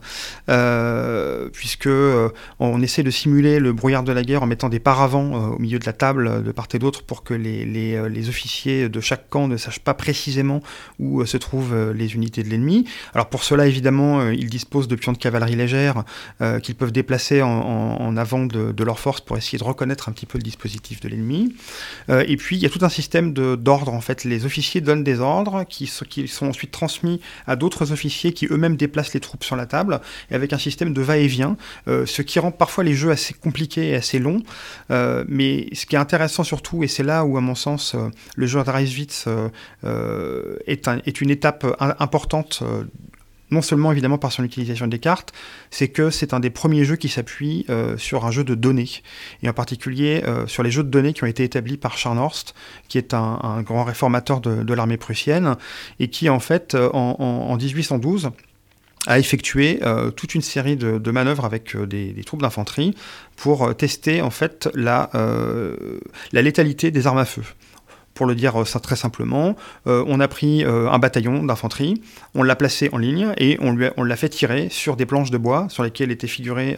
[1.52, 1.90] puisque
[2.58, 5.78] on essaie de simuler le brouillard de la guerre en mettant des paravents au milieu
[5.78, 9.48] de la table de part et d'autre pour que les, les, officiers de chaque camp
[9.48, 10.62] ne sachent pas précisément
[10.98, 12.86] où se trouvent les unités de l'ennemi.
[13.12, 16.04] Alors pour cela, évidemment, ils disposent de pions de cavalerie légère
[16.62, 20.12] qu'ils peuvent déplacer en, en, avant de, de, leur force pour essayer de reconnaître un
[20.12, 21.54] petit peu le dispositif de l'ennemi.
[22.08, 24.24] et puis il y a tout un système d'ordre en fait.
[24.24, 28.76] Les officiers donnent des ordres qui, qui sont ensuite transmis à d'autres officiers qui eux-mêmes
[28.76, 31.56] déplacent les troupes sur la table, et avec un système de va-et-vient,
[31.88, 34.42] euh, ce qui rend parfois les jeux assez compliqués et assez longs.
[34.90, 38.08] Euh, mais ce qui est intéressant surtout, et c'est là où à mon sens euh,
[38.34, 39.26] le jeu de Reiswitz
[40.66, 41.66] est, est, une étape
[41.98, 42.62] importante
[43.50, 45.32] non seulement évidemment par son utilisation des cartes,
[45.70, 48.88] c'est que c'est un des premiers jeux qui s'appuie euh, sur un jeu de données,
[49.42, 52.54] et en particulier euh, sur les jeux de données qui ont été établis par Scharnhorst,
[52.88, 55.56] qui est un, grand réformateur de, l'armée prussienne,
[56.00, 58.30] et qui en fait, euh, en, en 1812,
[59.08, 59.78] a effectué
[60.16, 62.92] toute une série de, manœuvres avec des, troupes d'infanterie
[63.36, 65.10] pour tester en fait la,
[66.32, 67.44] la létalité des armes à feu
[68.16, 69.54] pour le dire euh, très simplement,
[69.86, 72.02] euh, on a pris euh, un bataillon d'infanterie,
[72.34, 75.30] on l'a placé en ligne et on, lui on l'a fait tirer sur des planches
[75.30, 76.76] de bois sur lesquelles étaient figurées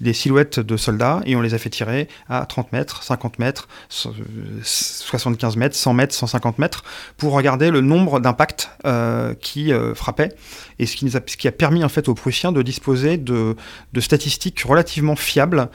[0.00, 3.66] des silhouettes de soldats et on les a fait tirer à 30 mètres, 50 mètres,
[3.88, 6.84] 75 mètres, 100 mètres, 150 mètres
[7.16, 8.70] pour regarder le nombre d'impacts
[9.40, 10.34] qui frappaient
[10.78, 13.16] et ce qui, nous a, ce qui, a, permis en fait aux Prussiens de disposer
[13.16, 13.56] de,
[13.92, 15.68] de statistiques relativement fiables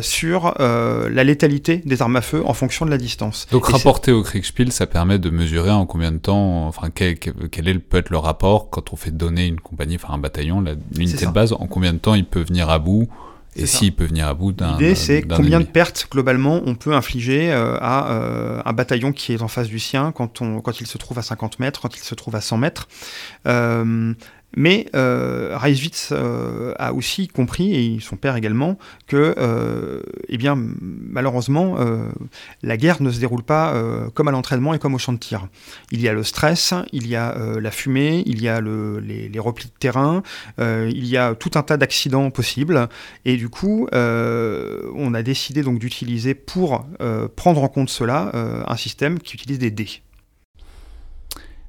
[0.00, 3.46] sur la létalité des armes à feu en fonction de la distance.
[3.50, 7.68] Donc rapporté au Kriegspiel, ça permet de mesurer en combien de temps, enfin quel, quel
[7.68, 10.64] est, peut être le rapport quand on fait donner une compagnie, enfin un bataillon,
[10.96, 13.08] l'unité de base, en combien de temps il peut venir à bout
[13.54, 14.72] et s'il peut venir à bout d'un.
[14.72, 19.34] L'idée, c'est combien de pertes globalement on peut infliger euh, à euh, un bataillon qui
[19.34, 21.94] est en face du sien quand, on, quand il se trouve à 50 mètres, quand
[21.94, 22.88] il se trouve à 100 mètres.
[23.46, 24.14] Euh,
[24.56, 30.56] mais euh, Reiswitz euh, a aussi compris, et son père également, que, euh, eh bien,
[30.56, 32.08] malheureusement, euh,
[32.62, 33.74] la guerre ne se déroule pas
[34.14, 35.48] comme à l'entraînement et comme au champ de tir.
[35.90, 39.28] Il y a le stress, il y a la fumée, il y a le, les,
[39.28, 40.22] les, replis de terrain,
[40.58, 42.88] il y a tout un tas d'accidents possibles,
[43.24, 46.86] et du coup, on a décidé donc d'utiliser pour
[47.36, 48.32] prendre en compte cela
[48.66, 50.02] un système qui utilise des dés.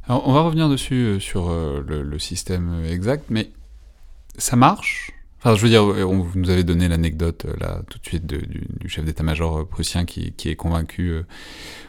[0.08, 3.50] Alors, on va revenir dessus euh, sur euh, le, système exact, mais
[4.38, 5.12] ça marche?
[5.40, 8.90] Enfin, je veux dire, vous nous avez donné l'anecdote euh, là tout de suite du,
[8.90, 11.14] chef d'état-major prussien qui, est convaincu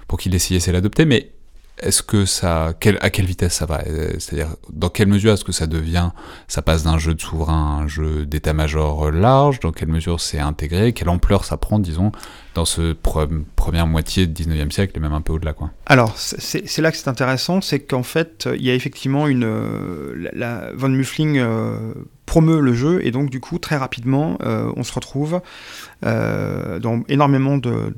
[0.08, 1.33] pour qu'il essayait l'adopter, mais
[1.78, 3.82] est-ce que ça, à quelle vitesse ça va?
[4.18, 6.10] C'est-à-dire, dans quelle mesure est-ce que ça devient,
[6.46, 9.58] ça passe d'un jeu de souverain à un jeu d'état-major large?
[9.58, 10.92] Dans quelle mesure c'est intégré?
[10.92, 12.12] Quelle ampleur ça prend, disons,
[12.54, 15.72] dans ce première moitié du 19e siècle et même un peu au-delà, quoi?
[15.86, 20.30] Alors, c'est là que c'est intéressant, c'est qu'en fait, il y a effectivement une, euh,
[20.32, 21.92] la, von Muffling euh,
[22.24, 25.40] promeut le jeu et donc du coup très rapidement, euh, on se retrouve
[26.02, 27.92] dans énormément de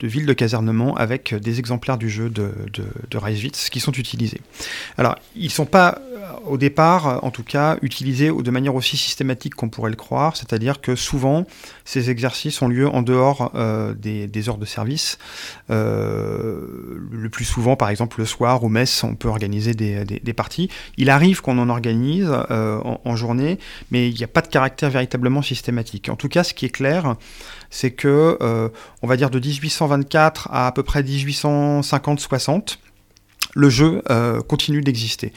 [0.00, 3.92] de villes de casernement avec des exemplaires du jeu de, de, de Reiswitz qui sont
[3.92, 4.40] utilisés.
[4.98, 8.96] Alors, ils ne sont pas, euh, au départ, en tout cas, utilisés de manière aussi
[8.96, 11.46] systématique qu'on pourrait le croire, c'est-à-dire que souvent,
[11.84, 15.18] ces exercices ont lieu en dehors euh, des, des, heures de service.
[15.70, 20.32] Euh, le plus souvent, par exemple, le soir, au mess, on peut organiser des, des,
[20.32, 20.70] parties.
[20.96, 23.58] Il arrive qu'on en organise euh, en, journée,
[23.90, 26.08] mais il n'y a pas de caractère véritablement systématique.
[26.08, 27.16] En tout cas, ce qui est clair,
[27.70, 28.68] c'est que, euh,
[29.02, 32.78] on va dire de 1824 à à peu près 1850-60,
[33.54, 35.32] le jeu euh, continue d'exister.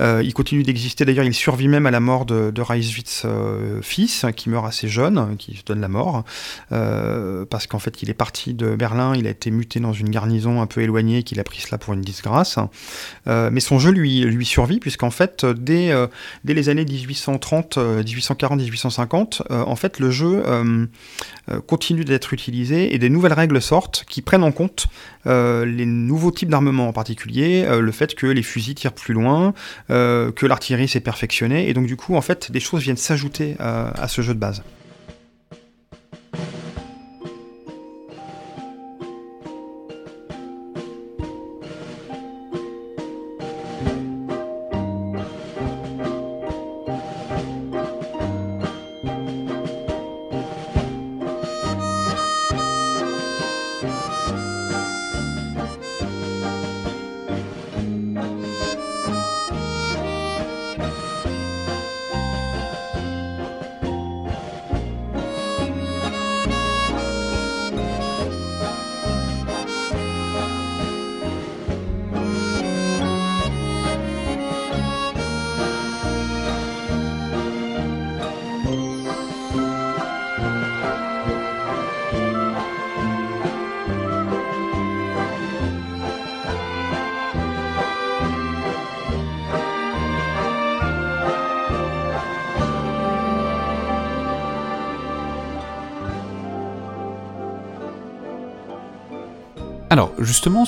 [0.00, 3.80] Euh, il continue d'exister, d'ailleurs, il survit même à la mort de, de Reiswitz euh,
[3.82, 6.24] fils, qui meurt assez jeune, qui se donne la mort,
[6.70, 10.60] parce qu'en fait, il est parti de Berlin, il a été muté dans une garnison
[10.60, 12.58] un peu éloignée, qu'il a pris cela pour une disgrâce.
[13.26, 15.92] Mais son jeu lui, lui survit, puisqu'en fait, dès,
[16.44, 20.42] dès les années 1830, 1840, 1850, en fait, le jeu
[21.66, 24.86] continue d'être utilisé et des nouvelles règles sortent qui prennent en compte
[25.24, 29.54] les nouveaux types d'armement en particulier euh, le fait que les fusils tirent plus loin,
[29.90, 33.56] euh, que l'artillerie s'est perfectionnée, et donc du coup, en fait, des choses viennent s'ajouter
[33.60, 34.62] euh, à ce jeu de base.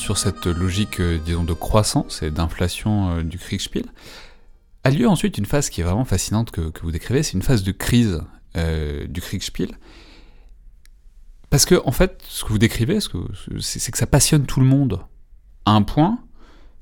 [0.00, 3.84] Sur cette logique, euh, disons, de croissance et d'inflation euh, du Kriegspiel,
[4.82, 7.62] a lieu ensuite une phase qui est vraiment fascinante que, vous décrivez, c'est une phase
[7.62, 8.22] de crise
[8.56, 9.70] euh, du Kriegspiel.
[11.50, 12.98] Parce que, en fait, ce que vous décrivez,
[13.60, 15.00] c'est que ça passionne tout le monde
[15.66, 16.18] à un point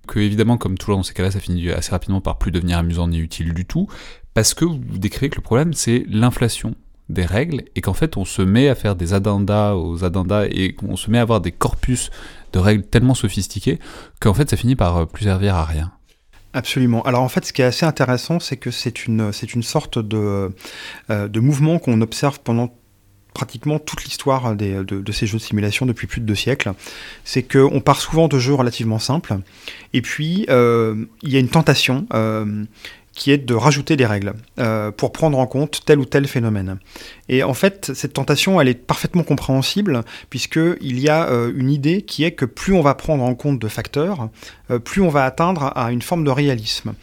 [0.07, 3.09] que, évidemment, comme toujours dans ces cas-là, ça finit assez rapidement par plus devenir amusant
[3.09, 3.88] ni utile du tout,
[4.33, 6.74] parce que vous décrivez que le problème, c'est l'inflation
[7.09, 10.74] des règles et qu'en fait on se met à faire des addendas aux addendas et
[10.74, 12.11] qu'on se met à avoir des corpus
[12.53, 13.79] de règles tellement sophistiqués
[14.21, 15.93] qu'en fait ça finit par euh, plus servir à rien.
[16.55, 17.03] Absolument.
[17.03, 19.33] Alors en fait, ce qui est assez intéressant, c'est que c'est une,
[19.63, 20.51] sorte de,
[21.11, 22.75] euh, de mouvement qu'on observe pendant
[23.35, 26.73] pratiquement toute l'histoire de, ces jeux de simulation depuis plus de deux siècles.
[27.25, 29.39] C'est qu'on part souvent de jeux relativement simples,
[29.93, 32.07] et puis euh, il y a une tentation.
[33.14, 36.79] Qui est de rajouter des règles euh, pour prendre en compte tel ou tel phénomène.
[37.29, 42.03] Et en fait, cette tentation, elle est parfaitement compréhensible, puisqu'il y a euh, une idée
[42.03, 44.29] qui est que plus on va prendre en compte de facteurs,
[44.71, 46.94] euh, plus on va atteindre à une forme de réalisme.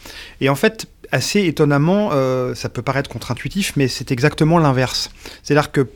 [0.41, 2.09] Et en fait, assez étonnamment,
[2.55, 5.11] ça peut paraître contre-intuitif, mais c'est exactement l'inverse.
[5.43, 5.87] C'est-à-dire que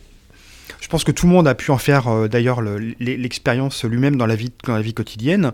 [0.82, 4.26] je pense que tout le monde a pu en faire euh, d'ailleurs l'expérience lui-même dans
[4.26, 5.52] la vie quotidienne.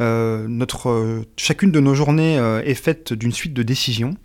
[0.00, 0.46] Euh,
[0.86, 4.16] euh, chacune de nos journées est faite d'une suite de décisions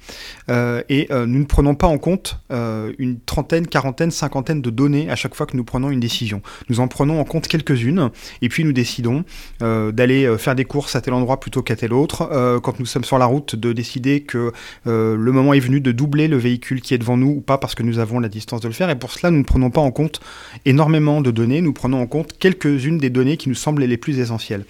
[0.49, 5.35] et nous ne prenons pas en compte une trentaine, quarantaine, cinquantaine de données à chaque
[5.35, 6.41] fois que nous prenons une décision.
[6.69, 8.11] Nous en prenons en compte quelques-unes
[8.41, 9.23] et puis nous décidons
[9.59, 12.59] d'aller faire des courses à tel endroit plutôt qu'à tel autre.
[12.63, 14.51] quand nous sommes sur la route, de décider que
[14.85, 17.75] le moment est venu de doubler le véhicule qui est devant nous ou pas parce
[17.75, 18.89] que nous avons la distance de le faire.
[18.89, 20.21] Et pour cela, nous ne prenons pas en compte
[20.65, 24.19] énormément de données, nous prenons en compte quelques-unes des données qui nous semblent les plus
[24.19, 24.65] essentielles.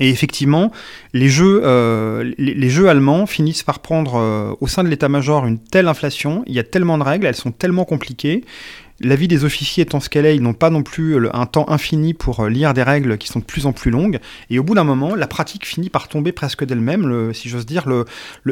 [0.00, 0.72] Et effectivement,
[1.12, 6.42] les jeux, euh, allemands finissent par prendre euh, au sein de l'état-major une telle inflation,
[6.46, 8.44] il y a tellement de règles, elles sont tellement compliquées
[9.00, 11.68] la vie des officiers étant ce qu'elle est, ils n'ont pas non plus un temps
[11.68, 14.20] infini pour euh, lire des règles qui sont de plus en plus longues.
[14.50, 17.34] Et au bout d'un moment, la pratique finit par tomber presque d'elle-même.
[17.34, 18.04] Si j'ose dire, le,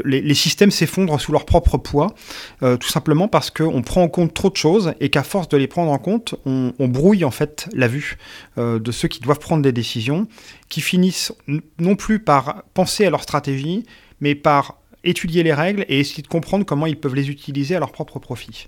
[0.05, 2.15] les, systèmes s'effondrent sous leur propre poids,
[2.63, 5.57] euh, tout simplement parce qu'on prend en compte trop de choses et qu'à force de
[5.57, 8.19] les prendre en compte, on, brouille en fait la vue
[8.59, 10.27] euh, de ceux qui doivent prendre des décisions,
[10.69, 11.33] qui finissent
[11.79, 13.85] non plus par penser à leur stratégie,
[14.21, 17.79] mais par étudier les règles et essayer de comprendre comment ils peuvent les utiliser à
[17.79, 18.67] leur propre profit.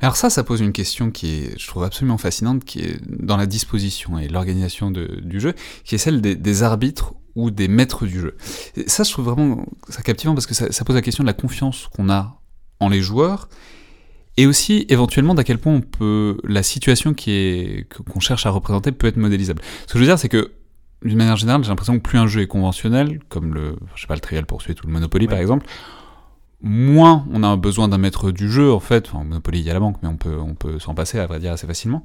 [0.00, 3.36] Alors ça, ça pose une question qui est, je trouve absolument fascinante, qui est dans
[3.36, 8.20] la disposition et l'organisation du jeu, qui est celle des, arbitres ou des maîtres du
[8.20, 8.36] jeu.
[8.86, 11.88] ça, je trouve vraiment ça captivant parce que ça, pose la question de la confiance
[11.94, 12.40] qu'on a
[12.80, 13.48] en les joueurs
[14.36, 18.50] et aussi éventuellement d'à quel point on peut la situation qui est qu'on cherche à
[18.50, 19.60] représenter peut être modélisable.
[19.86, 20.52] Ce que je veux dire, c'est que
[21.04, 24.06] d'une manière générale, j'ai l'impression que plus un jeu est conventionnel, comme le, je sais
[24.06, 25.66] pas, le Trivial Pursuit ou le Monopoly par exemple,
[26.62, 29.08] moins on a besoin d'un maître du jeu, en fait.
[29.08, 31.26] Enfin, Monopoly, il y a la banque, mais on peut, on peut s'en passer, à
[31.26, 32.02] vrai dire, assez facilement.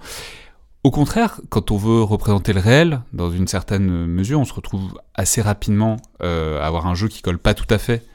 [0.83, 4.99] Au contraire, quand on veut représenter le réel, dans une certaine mesure, on se retrouve
[5.15, 8.05] assez rapidement euh, à avoir un jeu qui colle pas tout à fait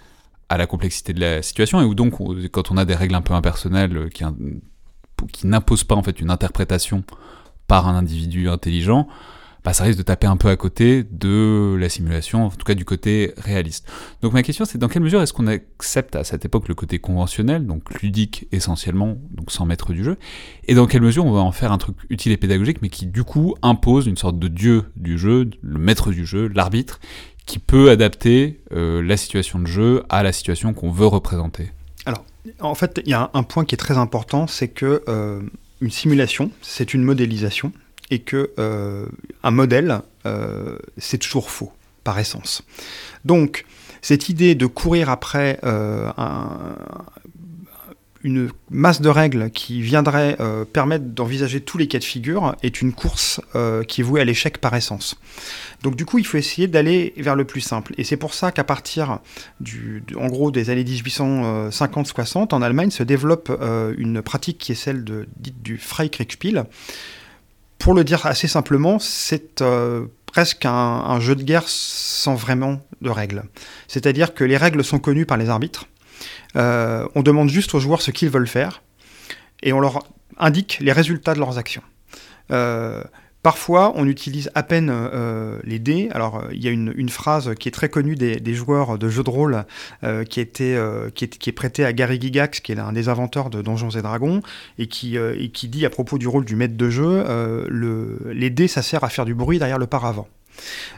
[0.48, 2.14] à la complexité de la situation, et où donc,
[2.50, 4.24] quand on a des règles un peu impersonnelles euh, qui,
[5.33, 7.05] qui n'imposent pas en fait une interprétation
[7.66, 9.07] par un individu intelligent,
[9.64, 12.75] bah, ça risque de taper un peu à côté de la simulation, en tout cas
[12.75, 13.87] du côté réaliste.
[14.23, 16.99] Donc ma question c'est dans quelle mesure est-ce qu'on accepte à cette époque le côté
[16.99, 20.16] conventionnel, donc ludique essentiellement, donc sans maître du jeu,
[20.66, 23.07] et dans quelle mesure on va en faire un truc utile et pédagogique, mais qui
[23.07, 27.01] du coup impose une sorte de dieu du jeu, le maître du jeu, l'arbitre,
[27.46, 31.73] qui peut adapter euh, la situation de jeu à la situation qu'on veut représenter?
[32.07, 32.25] Alors,
[32.61, 35.42] en fait, il y a un, point qui est très important, c'est que euh,
[35.81, 37.73] une simulation, c'est une modélisation,
[38.11, 39.07] et que euh,
[39.42, 41.73] un modèle, euh, c'est toujours faux,
[42.05, 42.62] par essence.
[43.25, 43.64] Donc,
[44.03, 46.11] cette idée de courir après euh,
[48.23, 50.38] une masse de règles qui viendrait
[50.73, 53.40] permettre d'envisager tous les cas de figure est une course
[53.88, 55.16] qui est vouée à l'échec par essence.
[55.83, 57.94] Donc du coup, il faut essayer d'aller vers le plus simple.
[57.99, 59.20] Et c'est pour ça qu'à partir
[60.16, 63.51] en gros des années 1850-60, en Allemagne se développe
[63.99, 65.05] une pratique qui est celle
[65.37, 66.64] dite du Freikriegspiel,
[67.81, 73.11] pour le dire assez simplement, c'est euh, presque un, jeu de guerre sans vraiment de
[73.11, 73.43] règles.
[73.88, 75.87] C'est-à-dire que les règles sont connues par les arbitres.
[76.57, 78.83] Euh, on demande juste aux joueurs ce qu'ils veulent faire
[79.62, 80.05] et on leur
[80.38, 81.83] indique les résultats de leurs actions.
[82.53, 83.03] Euh,
[83.42, 86.11] Parfois, on utilise à peine euh, les dés.
[86.12, 89.24] Alors, euh, il y a une, phrase qui est très connue des, joueurs de jeux
[89.24, 89.64] de rôle
[90.05, 90.79] euh, qui, était,
[91.14, 94.42] qui, est, prêtée à Gary Gigax, qui est un des inventeurs de Donjons et Dragons,
[94.79, 97.24] et qui, et qui dit à propos du rôle du maître de jeu,
[97.68, 100.29] le, les dés, ça sert à faire du bruit derrière le paravent.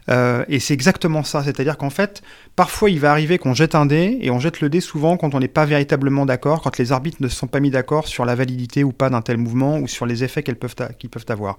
[0.09, 2.23] Euh, et c'est exactement ça, c'est-à-dire qu'en fait,
[2.57, 5.35] parfois il va arriver qu'on jette un dé, et on jette le dé souvent quand
[5.35, 8.25] on n'est pas véritablement d'accord, quand les arbitres ne se sont pas mis d'accord sur
[8.25, 10.75] la validité ou pas d'un tel mouvement, ou sur les effets qu'ils peuvent,
[11.29, 11.57] avoir.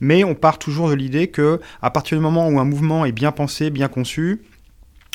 [0.00, 3.12] Mais on part toujours de l'idée que, à partir du moment où un mouvement est
[3.12, 4.42] bien pensé, bien conçu,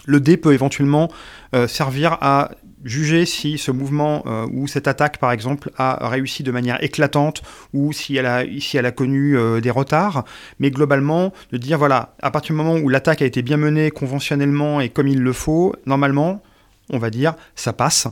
[0.05, 1.09] le dé peut éventuellement
[1.53, 2.51] euh, servir à
[2.83, 7.41] juger si ce mouvement euh, ou cette attaque, par exemple, a réussi de manière éclatante
[7.73, 10.23] ou si elle a, si elle a connu euh, des retards.
[10.59, 13.91] Mais globalement, de dire, voilà, à partir du moment où l'attaque a été bien menée
[13.91, 16.41] conventionnellement et comme il le faut, normalement,
[16.89, 18.07] on va dire, ça passe.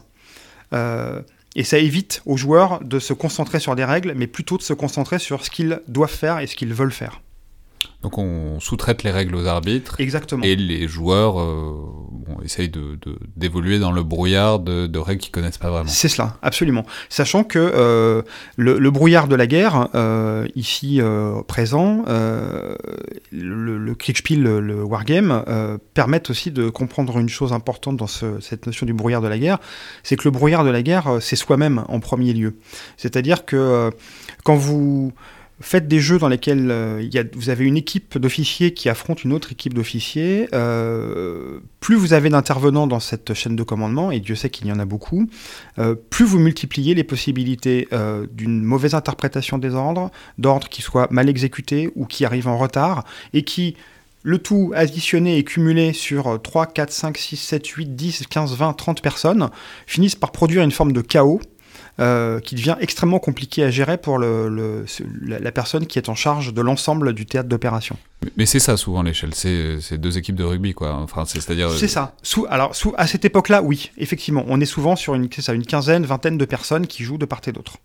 [0.74, 1.22] Euh,
[1.56, 4.74] et ça évite aux joueurs de se concentrer sur des règles, mais plutôt de se
[4.74, 7.22] concentrer sur ce qu'ils doivent faire et ce qu'ils veulent faire.
[8.08, 10.00] Donc on sous-traite les règles aux arbitres.
[10.00, 10.42] Exactement.
[10.42, 11.36] Et les joueurs,
[12.44, 12.98] essaye de,
[13.36, 15.90] d'évoluer dans le brouillard de, de règles qu'ils connaissent pas vraiment.
[15.90, 16.86] C'est cela, absolument.
[17.10, 18.22] Sachant que euh,
[18.56, 22.78] le, brouillard de la guerre, euh, ici euh, présent, le,
[23.78, 25.44] le Kriegspiel, le, wargame,
[25.94, 29.60] permettent aussi de comprendre une chose importante dans cette notion du brouillard de la guerre,
[30.04, 32.56] c'est que le brouillard de la guerre, c'est soi-même en premier lieu.
[32.96, 33.92] C'est-à-dire que
[34.44, 35.12] quand vous
[35.60, 39.52] faites des jeux dans lesquels euh, vous avez une équipe d'officiers qui affronte une autre
[39.52, 40.48] équipe d'officiers.
[40.54, 44.72] Euh, plus vous avez d'intervenants dans cette chaîne de commandement, et Dieu sait qu'il y
[44.72, 45.28] en a beaucoup,
[45.80, 47.88] euh, plus vous multipliez les possibilités
[48.32, 53.04] d'une mauvaise interprétation des ordres, d'ordres qui soient mal exécutés ou qui arrivent en retard,
[53.34, 53.76] et qui,
[54.24, 58.74] le tout additionné et cumulé sur 3, 4, 5, 6, 7, 8, 10, 15, 20,
[58.74, 59.50] 30 personnes,
[59.86, 61.40] finissent par produire une forme de chaos
[62.00, 64.86] euh, qui devient extrêmement compliqué à gérer pour le,
[65.26, 67.98] la, personne qui est en charge de l'ensemble du théâtre d'opération.
[68.36, 70.94] Mais c'est ça souvent l'échelle, c'est deux équipes de rugby quoi.
[70.94, 71.72] Enfin, c'est-à-dire.
[71.72, 72.16] C'est ça.
[72.22, 75.66] Sous, alors sous, à cette époque-là, oui, effectivement, on est souvent sur une, ça, une
[75.66, 77.78] quinzaine, vingtaine de personnes qui jouent de part et d'autre.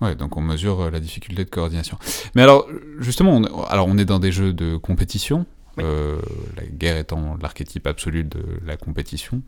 [0.00, 1.98] Ouais, donc on mesure euh, la difficulté de coordination.
[2.34, 2.68] Mais alors,
[3.00, 5.46] justement, on, alors on est dans des jeux de compétition.
[5.80, 6.20] Euh,
[6.56, 9.42] la guerre étant l'archétype absolu de la compétition,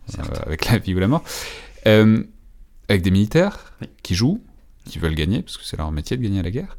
[0.46, 1.24] avec la vie ou la mort.
[1.86, 2.22] Euh,
[2.90, 3.72] avec des militaires
[4.02, 4.42] qui jouent,
[4.84, 6.76] qui veulent gagner, parce que c'est leur métier de gagner à la guerre.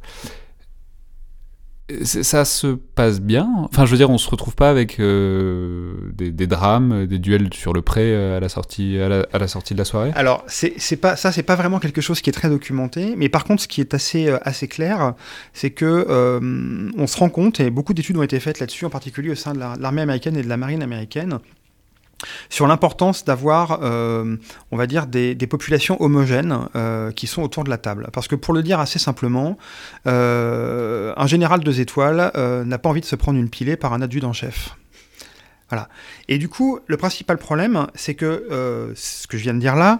[2.03, 3.49] Ça se passe bien?
[3.63, 7.73] Enfin, je veux dire, on se retrouve pas avec euh, des, drames, des duels sur
[7.73, 10.11] le pré euh, à la sortie, à la, sortie de la soirée?
[10.15, 13.15] Alors, c'est pas ça, c'est pas vraiment quelque chose qui est très documenté.
[13.17, 15.15] Mais par contre, ce qui est assez euh, assez clair,
[15.51, 16.39] c'est que
[16.97, 19.53] on se rend compte et beaucoup d'études ont été faites là-dessus, en particulier au sein
[19.53, 21.39] de l'armée américaine et de la marine américaine,
[22.49, 24.37] sur l'importance d'avoir, euh,
[24.71, 28.09] on va dire, des, populations homogènes euh, qui sont autour de la table.
[28.13, 29.57] Parce que pour le dire assez simplement,
[30.07, 34.01] euh, un général deux étoiles n'a pas envie de se prendre une pilée par un
[34.01, 34.75] adjudant-chef.
[35.69, 35.87] Voilà.
[36.27, 39.99] Et du coup, le principal problème, c'est que ce que je viens de dire là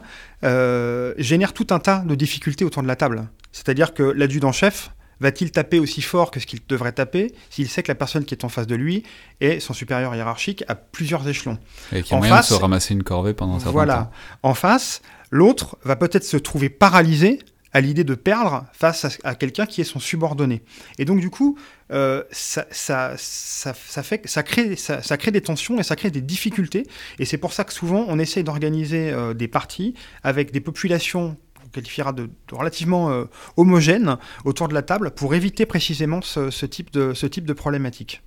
[1.17, 3.27] génère tout un tas de difficultés autour de la table.
[3.51, 7.88] C'est-à-dire que l'adjudant-chef, Va-t-il taper aussi fort que ce qu'il devrait taper s'il sait que
[7.89, 9.03] la personne qui est en face de lui
[9.39, 11.60] est son supérieur hiérarchique à plusieurs échelons?
[11.91, 13.95] Et qu'il y a moyen de se ramasser une corvée pendant un certain voilà.
[13.95, 14.12] temps.
[14.41, 17.39] En face, l'autre va peut-être se trouver paralysé
[17.73, 20.62] à l'idée de perdre face à, quelqu'un qui est son subordonné.
[20.97, 21.57] Et donc du coup,
[21.91, 26.21] euh, ça, ça, ça, fait, ça, crée, ça, crée des tensions et ça crée des
[26.21, 26.88] difficultés.
[27.19, 31.38] Et c'est pour ça que souvent on essaye d'organiser euh, des parties avec des populations
[31.71, 33.25] qualifiera de, relativement euh,
[33.57, 38.21] homogène autour de la table pour éviter précisément ce, type, de, ce type de problématique.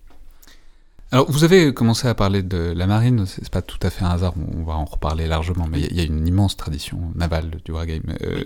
[1.12, 4.10] Alors, vous avez commencé à parler de la marine, c'est pas tout à fait un
[4.10, 7.70] hasard, on va en reparler largement, mais il y, a une immense tradition navale du
[7.70, 8.16] wargame.
[8.22, 8.42] Euh,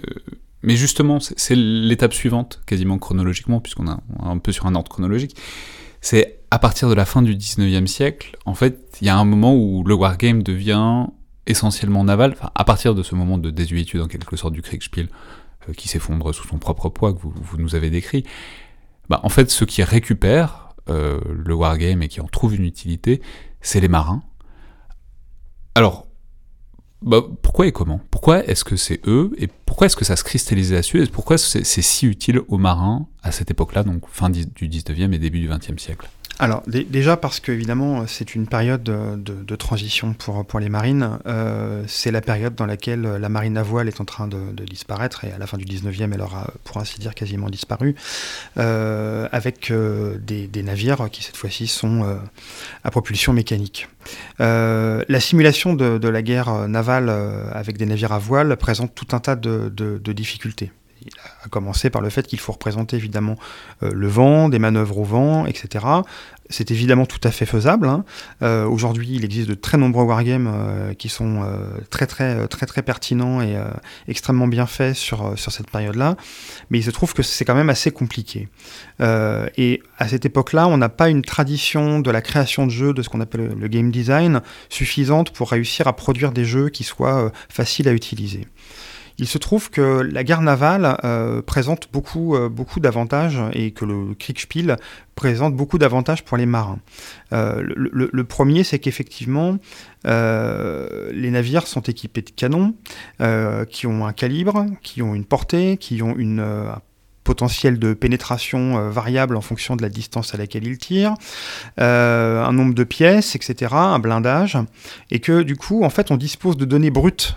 [0.63, 5.37] mais justement, c'est l'étape suivante, quasiment chronologiquement, puisqu'on est un peu sur un ordre chronologique.
[6.01, 9.25] C'est à partir de la fin du 19e siècle, en fait, il y a un
[9.25, 11.07] moment où le wargame devient
[11.49, 15.09] essentiellement naval, enfin, à partir de ce moment de désuétude en quelque sorte du Kriegspiel,
[15.69, 18.25] euh, qui s'effondre sous son propre poids que vous, nous avez décrit,
[19.09, 23.21] bah, en fait, ceux qui récupèrent euh, le wargame et qui en trouvent une utilité,
[23.61, 24.23] c'est les marins.
[25.75, 26.07] Alors,
[27.03, 28.01] bah, pourquoi et comment?
[28.11, 29.33] Pourquoi est-ce que c'est eux?
[29.39, 32.59] Et pourquoi est-ce que ça se cristallise à dessus Et pourquoi c'est si utile aux
[32.59, 36.09] marins à cette époque-là, donc fin du 19e et début du 20e siècle?
[36.41, 41.19] Alors déjà parce que évidemment c'est une période de, transition pour, les marines.
[41.27, 45.25] Euh, c'est la période dans laquelle la marine à voile est en train de, disparaître
[45.25, 47.97] et à la fin du 19e elle aura pour ainsi dire quasiment disparu
[48.57, 52.19] euh, avec euh, des, navires qui cette fois-ci sont
[52.85, 53.89] à propulsion mécanique.
[54.39, 57.11] la simulation de, la guerre navale
[57.53, 60.71] avec des navires à voile présente tout un tas de difficultés
[61.45, 63.37] à commencer par le fait qu'il faut représenter évidemment
[63.83, 65.85] euh, le vent, des manœuvres au vent, etc.
[66.51, 67.89] C'est évidemment tout à fait faisable.
[67.89, 68.05] Hein.
[68.43, 71.45] Euh, aujourd'hui, il existe de très nombreux wargames euh, qui sont
[71.91, 73.57] très très très très pertinents et
[74.07, 76.17] extrêmement bien faits sur, sur cette période-là,
[76.71, 78.49] mais il se trouve que c'est quand même assez compliqué.
[79.01, 83.03] et à cette époque-là, on n'a pas une tradition de la création de jeux, de
[83.03, 87.31] ce qu'on appelle le game design, suffisante pour réussir à produire des jeux qui soient
[87.49, 88.47] faciles à utiliser.
[89.19, 93.85] Il se trouve que la guerre navale euh, présente beaucoup, euh, beaucoup d'avantages et que
[93.85, 94.77] le Kriegspiel
[95.17, 96.79] présente beaucoup d'avantages pour les marins.
[97.33, 99.59] Euh, le, premier, c'est qu'effectivement,
[100.05, 102.75] les navires sont équipés de canons
[103.69, 106.41] qui ont un calibre, qui ont une portée, qui ont une,
[107.29, 111.13] potentiel de pénétration variable en fonction de la distance à laquelle il tire,
[111.77, 114.57] un nombre de pièces, etc., un blindage,
[115.11, 117.37] et que du coup, en fait, on dispose de données brutes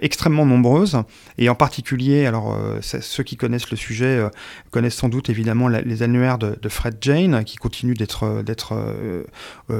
[0.00, 1.02] extrêmement nombreuses,
[1.36, 4.24] et en particulier, alors ceux qui connaissent le sujet
[4.70, 8.24] connaissent sans doute évidemment les annuaires de, Fred Jane, qui continuent d'être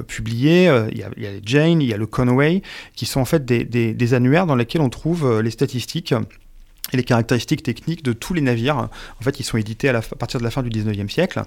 [0.07, 0.65] publiés.
[0.93, 2.61] Il y, a, il Jane, il y a le Conway,
[2.95, 6.13] qui sont en fait des annuaires dans lesquels on trouve les statistiques
[6.93, 8.77] et les caractéristiques techniques de tous les navires.
[8.77, 11.43] En fait, ils sont édités à, partir de la fin du 19e siècle.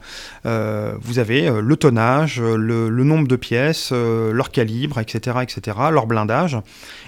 [0.45, 5.77] Euh, vous avez euh, le tonnage, le, nombre de pièces, euh, leur calibre, etc., etc.,
[5.91, 6.57] leur blindage.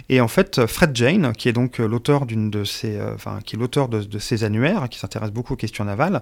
[0.10, 3.88] Et en fait, Fred Jane, qui est donc l'auteur de ces, enfin, qui est l'auteur
[3.88, 6.22] de, ces annuaires, qui s'intéresse beaucoup aux questions navales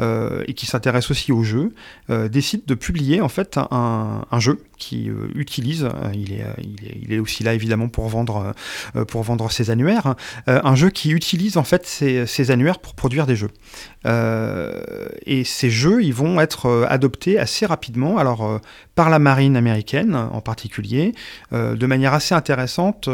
[0.00, 1.72] et qui s'intéresse aussi aux jeux,
[2.08, 7.12] décide de publier en fait un, un jeu qui utilise, il est, il, est, il,
[7.12, 8.54] est, aussi là évidemment pour vendre,
[9.06, 13.36] pour vendre ses annuaires, un jeu qui utilise en fait ces, annuaires pour produire des
[13.36, 13.50] jeux.
[14.06, 14.80] Euh,
[15.26, 18.58] et ces jeux, ils vont être euh, adoptés assez rapidement, alors euh,
[18.94, 21.14] par la marine américaine en particulier,
[21.52, 23.08] de manière assez intéressante.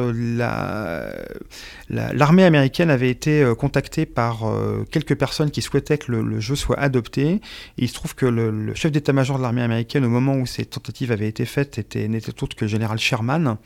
[1.95, 4.45] L'armée américaine avait été contactée par
[4.91, 7.41] quelques personnes qui souhaitaient que le, jeu soit adopté.
[7.79, 11.13] Il se trouve que le, chef d'état-major de l'armée américaine, au moment où ces tentatives
[11.13, 13.57] avaient été faites, n'était autre que le général Sherman,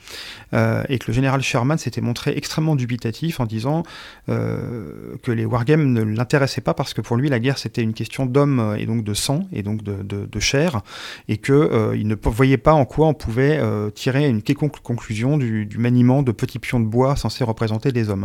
[0.52, 3.82] et que le général Sherman s'était montré extrêmement dubitatif en disant
[4.26, 8.26] que les wargames ne l'intéressaient pas parce que pour lui la guerre c'était une question
[8.26, 10.82] d'hommes et donc de sang et donc de, chair
[11.28, 15.36] et qu'il euh, ne voyait pas en quoi on pouvait euh, tirer une quelconque conclusion
[15.36, 18.17] du, maniement de petits pions de bois censés représenter des hommes.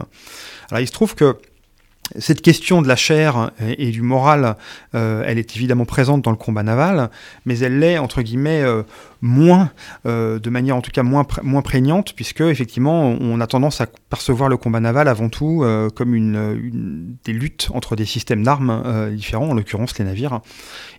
[0.69, 1.37] Alors il se trouve que
[2.19, 4.57] cette question de la chair et, du moral,
[4.93, 7.09] euh, elle est évidemment présente dans le combat naval,
[7.45, 8.83] mais elle l'est, entre guillemets, euh,
[9.21, 9.71] moins,
[10.05, 13.87] euh, de manière en tout cas moins, moins prégnante, puisque effectivement, on a tendance à
[14.09, 19.49] percevoir le combat naval avant tout comme une, des luttes entre des systèmes d'armes différents,
[19.49, 20.41] en l'occurrence les navires.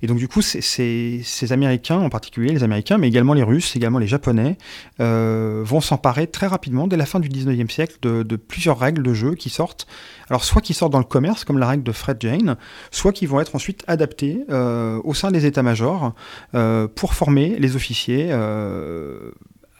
[0.02, 3.98] Et donc du coup, ces Américains, en particulier les Américains, mais également les Russes, également
[3.98, 4.56] les Japonais,
[4.98, 9.12] vont s'emparer très rapidement, dès la fin du 19e siècle, de, de plusieurs règles de
[9.12, 9.86] jeu qui sortent
[10.30, 12.56] alors soit qui sortent dans le commerce, comme la règle de Fred Jane,
[12.92, 16.14] soit qui vont être ensuite adaptés euh, au sein des états-majors
[16.54, 19.32] euh, pour former les officiers euh,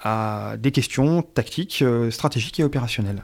[0.02, 3.22] à des questions tactiques, stratégiques et opérationnelles.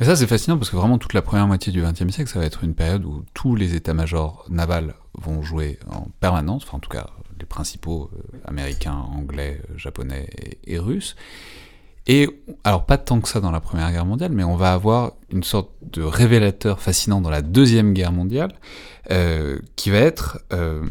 [0.00, 2.40] Et ça, c'est fascinant parce que vraiment toute la première moitié du XXe siècle, ça
[2.40, 6.80] va être une période où tous les états-majors navals vont jouer en permanence, enfin en
[6.80, 7.06] tout cas
[7.38, 8.10] les principaux
[8.44, 10.28] américains, anglais, japonais
[10.64, 11.14] et russes.
[12.06, 12.28] Et
[12.64, 15.42] alors pas tant que ça dans la Première Guerre mondiale, mais on va avoir une
[15.42, 18.52] sorte de révélateur fascinant dans la Deuxième Guerre mondiale,
[19.10, 20.84] euh, qui va être, euh,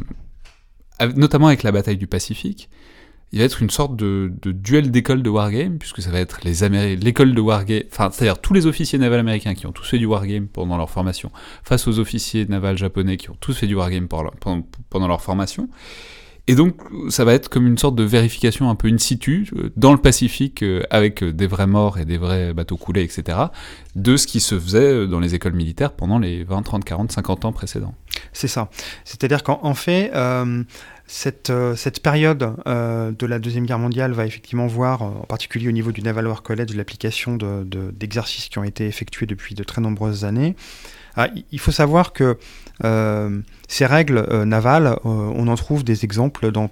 [1.16, 2.70] notamment avec la bataille du Pacifique,
[3.32, 7.34] il va être une sorte de, duel d'école de wargame, puisque ça va être l'école
[7.34, 10.47] de wargame, enfin c'est-à-dire tous les officiers navals américains qui ont tous fait du wargame
[10.47, 11.32] pendant leur formation,
[11.64, 14.32] face aux officiers navals japonais qui ont tous fait du wargame pendant,
[14.91, 15.68] pendant leur formation.
[16.48, 16.76] Et donc,
[17.10, 19.98] ça va être comme une sorte de vérification un peu in situ, euh, dans le
[19.98, 23.38] Pacifique, euh, avec euh, des vrais morts et des vrais bateaux coulés, etc.,
[23.96, 27.46] de ce qui se faisait dans les écoles militaires pendant les 20, 30, 40, 50
[27.46, 27.96] ans précédents.
[28.34, 28.70] C'est ça.
[29.06, 30.12] C'est-à-dire qu'en fait,
[31.06, 35.91] cette, cette, période de la Deuxième Guerre mondiale va effectivement voir, en particulier au niveau
[35.91, 40.26] du Naval War College, l'application d'exercices de, qui ont été effectués depuis de très nombreuses
[40.26, 40.56] années.
[41.16, 42.38] Ah, il faut savoir que
[42.82, 46.69] ces règles euh, navales, euh, on en trouve des exemples dans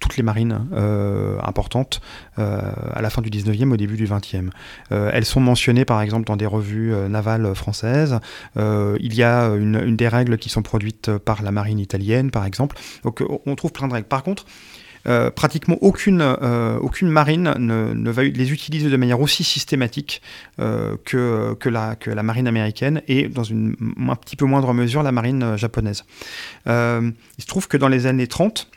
[0.00, 0.66] toutes les marines
[1.44, 2.00] importantes
[2.36, 4.50] à la fin du 19e, au début du 20e.
[4.90, 8.18] elles sont mentionnées par exemple dans des revues navales françaises.
[8.56, 12.76] il y a une, des règles qui sont produites par la marine italienne par exemple.
[13.04, 14.08] Donc on trouve plein de règles.
[14.08, 14.44] Par contre,
[15.06, 20.22] euh, pratiquement aucune, euh, aucune marine ne, va les utiliser de manière aussi systématique
[20.60, 23.74] euh, que, la, marine américaine et dans une
[24.08, 26.04] un petit peu moindre mesure la marine japonaise.
[26.66, 28.68] il se trouve que dans les années 30,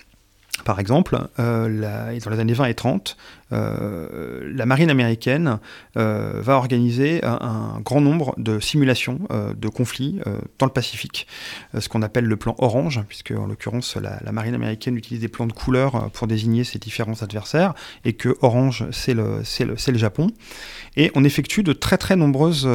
[0.64, 5.60] par exemple, dans les années 20 et 30, euh, la marine américaine
[5.98, 9.20] euh, va organiser un, grand nombre de simulations
[9.56, 10.20] de conflits
[10.60, 11.28] dans le Pacifique,
[11.78, 15.48] ce qu'on appelle le plan orange, puisque en l'occurrence la, marine américaine utilise des plans
[15.48, 17.74] de couleurs pour désigner ses différents adversaires,
[18.04, 20.28] et que orange c'est le, le, le, Japon.
[20.98, 22.68] Et on effectue de très très nombreuses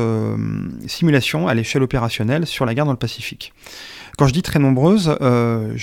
[0.87, 3.53] simulations à l'échelle opérationnelle sur la guerre dans le Pacifique.
[4.21, 5.77] Quand je dis très nombreuses, euh,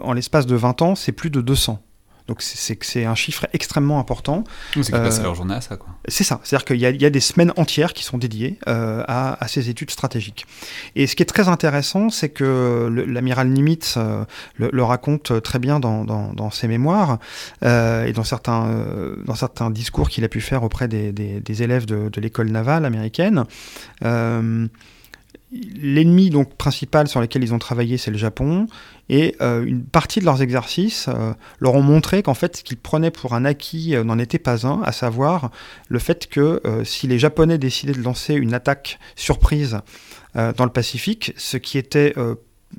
[0.00, 1.82] en l'espace de 20 ans, c'est plus de 200.
[2.26, 4.44] Donc c'est un chiffre extrêmement important.
[4.72, 5.90] C'est qu'ils passent leur journée à ça, quoi.
[6.08, 6.40] C'est ça.
[6.42, 10.46] C'est-à-dire qu'il y, a des semaines entières qui sont dédiées euh, à, ces études stratégiques.
[10.96, 14.24] Et ce qui est très intéressant, c'est que l'amiral Nimitz euh,
[14.56, 17.18] le, raconte très bien dans, ses mémoires
[17.62, 18.84] et dans certains,
[19.24, 23.44] dans certains discours qu'il a pu faire auprès des, élèves de, de l'école navale américaine
[25.76, 28.66] l'ennemi donc principal sur lequel ils ont travaillé, c'est le Japon,
[29.08, 32.78] et euh, une partie de leurs exercices euh, leur ont montré qu'en fait, ce qu'ils
[32.78, 35.50] prenaient pour un acquis n'en était pas un, à savoir
[35.88, 39.78] le fait que si les Japonais décidaient de lancer une attaque surprise
[40.34, 42.14] dans le Pacifique, ce qui était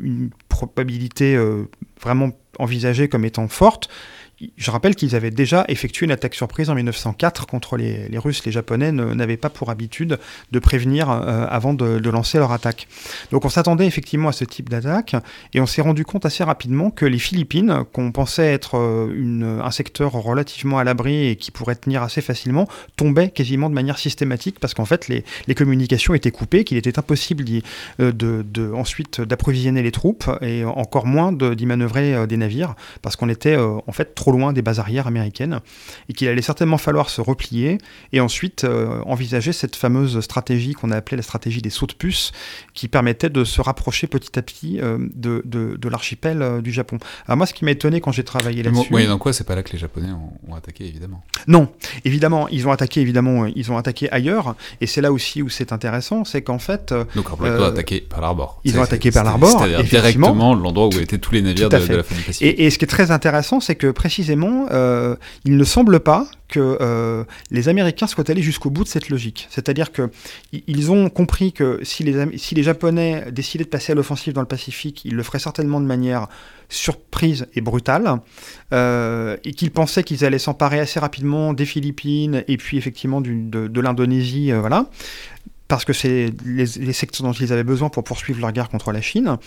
[0.01, 1.37] une probabilité
[2.01, 3.89] vraiment envisagée comme étant forte,
[4.57, 8.45] je rappelle qu'ils avaient déjà effectué une attaque surprise en 1904 contre les, Russes.
[8.45, 10.19] Les Japonais n'avaient pas pour habitude
[10.51, 12.87] de prévenir euh, avant de, lancer leur attaque.
[13.31, 15.15] Donc on s'attendait effectivement à ce type d'attaque
[15.53, 19.71] et on s'est rendu compte assez rapidement que les Philippines, qu'on pensait être euh, un
[19.71, 24.59] secteur relativement à l'abri et qui pourrait tenir assez facilement, tombaient quasiment de manière systématique
[24.59, 25.23] parce qu'en fait les,
[25.55, 27.45] communications étaient coupées, qu'il était impossible
[28.01, 33.55] euh, ensuite d'approvisionner les troupes et encore moins d'y manœuvrer des navires parce qu'on était
[33.55, 35.59] en fait trop loin des bases arrières américaines
[36.09, 37.77] et qu'il allait certainement falloir se replier
[38.13, 41.93] et ensuite euh, envisager cette fameuse stratégie qu'on a appelée la stratégie des sauts de
[41.93, 42.31] puce
[42.73, 46.97] qui permettait de se rapprocher petit à petit euh, de, de, l'archipel euh, du Japon.
[47.27, 48.89] Alors moi, ce qui m'a étonné quand j'ai travaillé là-dessus...
[48.91, 50.09] Oui, dans quoi c'est pas là que les Japonais
[50.47, 51.71] ont, attaqué, évidemment Non,
[52.03, 55.71] évidemment, ils ont attaqué, évidemment, ils ont attaqué ailleurs et c'est là aussi où c'est
[55.71, 56.93] intéressant, c'est qu'en fait...
[57.15, 58.59] Donc, rappelez euh, attaqué par l'arbor.
[58.63, 62.03] Ils ont attaqué par l'arbor, directement l'endroit où étaient tous les navires de, de, la
[62.03, 62.41] famille Pacifique.
[62.41, 64.14] Et, et, ce qui est très intéressant, c'est que précisément,
[64.71, 69.09] euh, il ne semble pas que euh, les Américains soient allés jusqu'au bout de cette
[69.09, 69.47] logique.
[69.49, 74.47] C'est-à-dire qu'ils ont compris que si les, Japonais décidaient de passer à l'offensive dans le
[74.47, 76.27] Pacifique, ils le feraient certainement de manière
[76.69, 78.19] surprise et brutale,
[78.73, 83.79] euh, et qu'ils pensaient qu'ils allaient s'emparer assez rapidement des Philippines et puis effectivement de,
[83.79, 84.89] l'Indonésie, voilà
[85.67, 89.01] parce que c'est les, secteurs dont ils avaient besoin pour poursuivre leur guerre contre la
[89.01, 89.37] Chine,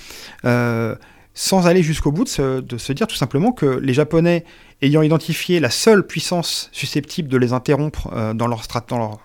[1.34, 2.28] sans aller jusqu'au bout de
[2.78, 4.44] se, dire tout simplement que les Japonais
[4.80, 8.62] ayant identifié la seule puissance susceptible de les interrompre euh, dans, leur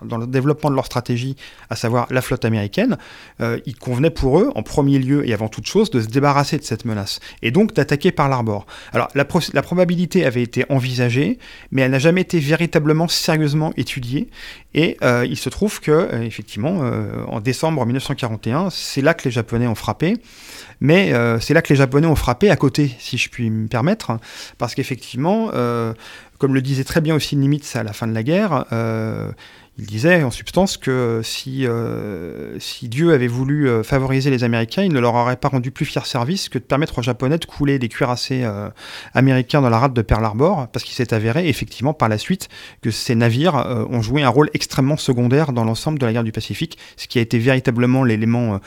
[0.02, 1.36] dans, le développement de leur stratégie,
[1.70, 2.98] à savoir la flotte américaine,
[3.40, 6.58] euh, il convenait pour eux, en premier lieu et avant toute chose, de se débarrasser
[6.58, 8.66] de cette menace, et donc d'attaquer par l'arbor.
[8.92, 11.38] Alors la, probabilité avait été envisagée,
[11.70, 14.28] mais elle n'a jamais été véritablement sérieusement étudiée,
[14.74, 16.80] et euh, il se trouve que, effectivement,
[17.28, 20.16] en décembre 1941, c'est là que les Japonais ont frappé,
[20.84, 24.18] mais c'est là que les Japonais ont frappé à côté, si je puis me permettre,
[24.58, 25.94] parce qu'effectivement, euh,
[26.38, 29.30] comme le disait très bien aussi Nimitz à la fin de la guerre, euh,
[29.78, 35.00] il disait en substance que si, euh, Dieu avait voulu favoriser les Américains, il ne
[35.00, 37.88] leur aurait pas rendu plus fier service que de permettre aux Japonais de couler des
[37.88, 38.46] cuirassés
[39.14, 42.48] américains dans la rade de Pearl Harbor, parce qu'il s'est avéré effectivement par la suite
[42.82, 43.54] que ces navires
[43.90, 47.18] ont joué un rôle extrêmement secondaire dans l'ensemble de la guerre du Pacifique, ce qui
[47.18, 48.60] a été véritablement l'élément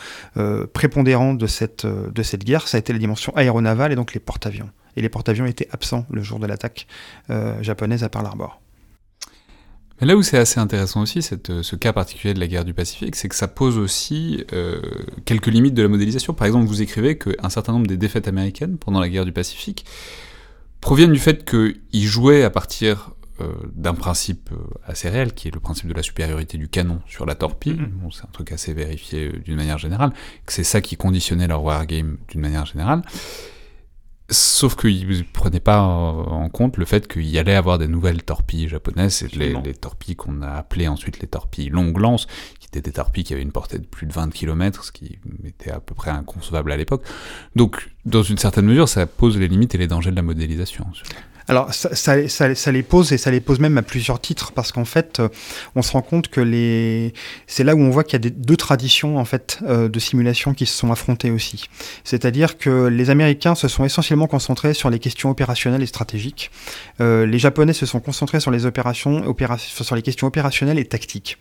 [0.73, 4.19] prépondérant de cette, de cette guerre, ça a été la dimension aéronavale et donc les
[4.19, 6.87] porte-avions et les porte-avions étaient absents le jour de l'attaque
[7.29, 8.59] euh, japonaise à Pearl Harbor.
[9.99, 12.73] Mais là où c'est assez intéressant aussi, cette, ce cas particulier de la guerre du
[12.73, 14.79] Pacifique, c'est que ça pose aussi euh,
[15.25, 16.33] quelques limites de la modélisation.
[16.33, 19.85] Par exemple, vous écrivez qu'un certain nombre des défaites américaines pendant la guerre du Pacifique
[20.81, 24.51] proviennent du fait qu'ils jouaient à partir euh, d'un principe
[24.85, 27.73] assez réel, qui est le principe de la supériorité du canon sur la torpille.
[27.73, 28.11] Mm-hmm.
[28.11, 30.11] c'est un truc assez vérifié d'une manière générale,
[30.45, 33.01] que c'est ça qui conditionnait leur wargame d'une manière générale.
[34.29, 38.23] Sauf qu'ils ne prenaient pas en compte le fait qu'il y allait avoir des nouvelles
[38.23, 42.27] torpilles japonaises, les, les, torpilles qu'on a appelées ensuite les torpilles longue lance,
[42.59, 45.17] qui étaient des torpilles qui avaient une portée de plus de 20 km, ce qui
[45.45, 47.03] était à peu près inconcevable à l'époque.
[47.55, 50.85] Donc, dans une certaine mesure, ça pose les limites et les dangers de la modélisation.
[51.49, 55.21] Alors ça, les pose et ça les pose même à plusieurs titres parce qu'en fait
[55.21, 55.29] euh,
[55.75, 57.13] on se rend compte que les
[57.47, 60.53] c'est là où on voit qu'il y a deux traditions en fait euh, de simulation
[60.53, 61.69] qui se sont affrontées aussi.
[62.03, 66.51] C'est-à-dire que les Américains se sont essentiellement concentrés sur les questions opérationnelles et stratégiques.
[66.99, 69.23] Euh, les Japonais se sont concentrés sur les opérations
[69.61, 71.37] sur les questions opérationnelles et tactiques.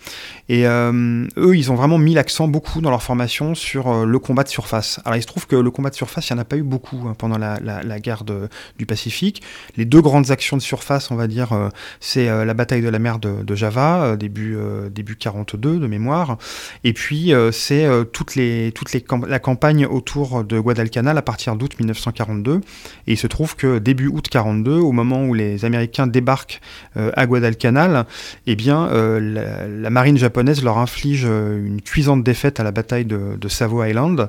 [0.48, 4.48] Et eux ils ont vraiment mis l'accent beaucoup dans leur formation sur le combat de
[4.48, 5.00] surface.
[5.04, 7.04] Alors il se trouve que le combat de surface il n'y en a pas beaucoup
[7.06, 8.48] hein, pendant la, guerre de,
[8.78, 9.42] du Pacifique.
[9.76, 11.68] Les deux grandes actions de surface, on va dire, euh,
[12.00, 14.56] c'est euh, la bataille de la mer de, Java, euh, début,
[14.90, 16.38] début 42 de mémoire,
[16.84, 21.72] et puis c'est toutes les, toutes les la campagne autour de Guadalcanal à partir d'août
[21.78, 22.60] 1942.
[23.06, 26.60] Et il se trouve que début août 42, au moment où les Américains débarquent
[26.94, 28.06] à Guadalcanal,
[28.46, 33.84] eh bien, la, marine japonaise leur inflige une cuisante défaite à la bataille de, Savo
[33.84, 34.28] Island.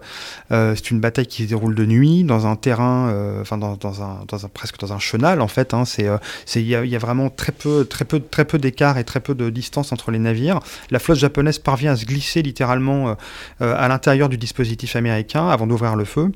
[0.50, 4.50] c'est une bataille qui se déroule de nuit dans un terrain, enfin dans, dans un,
[4.54, 5.74] presque dans un chenal en fait.
[5.74, 8.98] Hein, euh, c'est, il y, y, a vraiment très peu, très peu, très peu d'écart
[8.98, 10.60] et très peu de distance entre les navires.
[10.92, 13.14] La flotte japonaise parvient à se glisser littéralement euh,
[13.62, 16.32] euh, à l'intérieur du dispositif américain avant d'ouvrir le feu.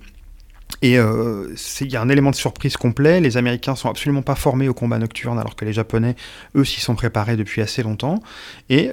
[0.82, 3.20] Et il y a un élément de surprise complet.
[3.20, 6.16] Les Américains sont absolument pas formés au combat nocturne, alors que les Japonais,
[6.56, 8.22] eux, s'y sont préparés depuis assez longtemps.
[8.70, 8.90] Et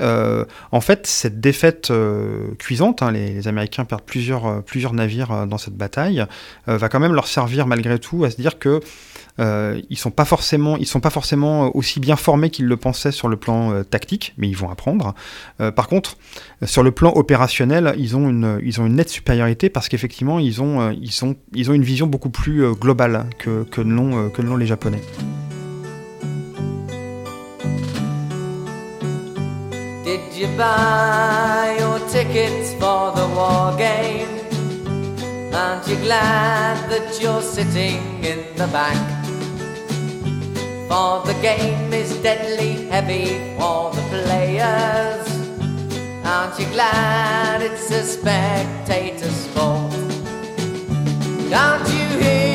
[0.71, 1.93] en fait, cette défaite
[2.59, 6.27] cuisante, hein, les, les, Américains perdent plusieurs, plusieurs navires dans cette bataille,
[6.67, 8.81] va quand même leur servir malgré tout à se dire que
[9.41, 13.13] euh, ils sont pas forcément, ils sont pas forcément aussi bien formés qu'ils le pensaient
[13.13, 15.15] sur le plan euh, tactique, mais ils vont apprendre.
[15.61, 16.17] Euh, par contre,
[16.65, 20.63] sur le plan opérationnel, ils ont une, ils ont une nette supériorité parce qu'effectivement, ils
[20.63, 21.11] ont, ils
[21.55, 25.01] ils ont une vision beaucoup plus globale que que l'ont que l'ont les Japonais.
[30.05, 34.38] Did you buy your tickets for the war game?
[35.59, 39.25] Aren't you glad that you're sitting in the back?
[40.87, 45.27] For the game is deadly heavy for the players.
[46.25, 49.93] Aren't you glad it's a spectator sport?
[51.51, 52.48] Can't you hear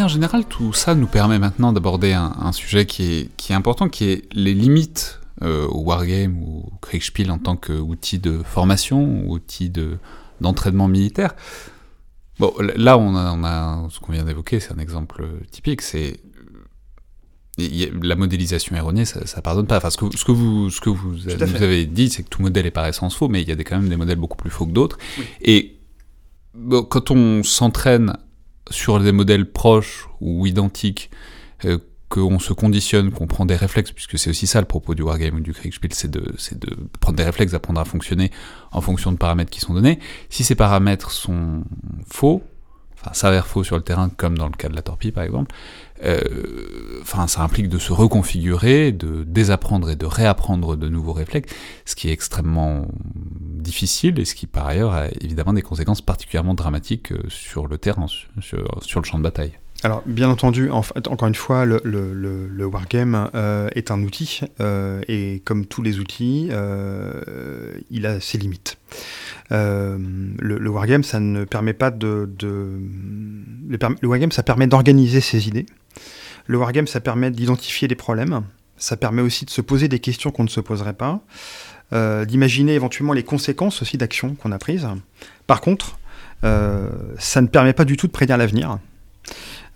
[0.00, 3.90] manière générale, tout ça nous permet maintenant d'aborder un, sujet qui est, qui est important,
[3.90, 9.28] qui est les limites euh, au wargame ou au Kriegspiel en tant qu'outil de formation,
[9.28, 9.70] outil
[10.40, 11.34] d'entraînement militaire.
[12.38, 16.20] Bon, là, on a, on a ce qu'on vient d'évoquer, c'est un exemple typique, c'est
[17.58, 19.76] la modélisation erronée, ça, ça pardonne pas.
[19.76, 22.40] Enfin, ce que, ce que vous, ce que vous, vous avez dit, c'est que tout
[22.40, 24.38] modèle est par essence faux, mais il y a des, quand même des modèles beaucoup
[24.38, 24.96] plus faux que d'autres.
[25.42, 25.76] Et
[26.88, 28.14] quand on s'entraîne
[28.70, 31.10] sur des modèles proches ou identiques,
[31.64, 35.02] euh, qu'on se conditionne, qu'on prend des réflexes, puisque c'est aussi ça le propos du
[35.02, 38.32] wargame ou du Kriegspiel, c'est de, de prendre des réflexes, d'apprendre à fonctionner
[38.72, 40.00] en fonction de paramètres qui sont donnés.
[40.28, 41.62] Si ces paramètres sont
[42.08, 42.42] faux,
[43.00, 45.54] enfin s'avèrent faux sur le terrain, comme dans le cas de la torpille par exemple,
[46.04, 51.52] euh, enfin ça implique de se reconfigurer, de désapprendre et de réapprendre de nouveaux réflexes,
[51.84, 56.54] ce qui est extrêmement difficile et ce qui par ailleurs a évidemment des conséquences particulièrement
[56.54, 58.06] dramatiques euh, sur le terrain,
[58.40, 59.52] sur le champ de bataille.
[59.82, 64.02] Alors, bien entendu, en fait, encore une fois, le, le, le, wargame euh, est un
[64.02, 68.76] outil, euh, et comme tous les outils, euh, il a ses limites.
[69.52, 69.96] Euh,
[70.38, 72.30] le, wargame, ça ne permet pas de...
[72.38, 72.78] de
[73.68, 75.64] le, wargame, ça permet d'organiser ses idées.
[76.46, 78.42] Le wargame, ça permet d'identifier les problèmes.
[78.76, 81.20] Ça permet aussi de se poser des questions qu'on ne se poserait pas.
[82.26, 84.86] d'imaginer éventuellement les conséquences aussi d'actions qu'on a prises.
[85.46, 85.98] Par contre,
[86.42, 88.78] ça ne permet pas du tout de prédire l'avenir.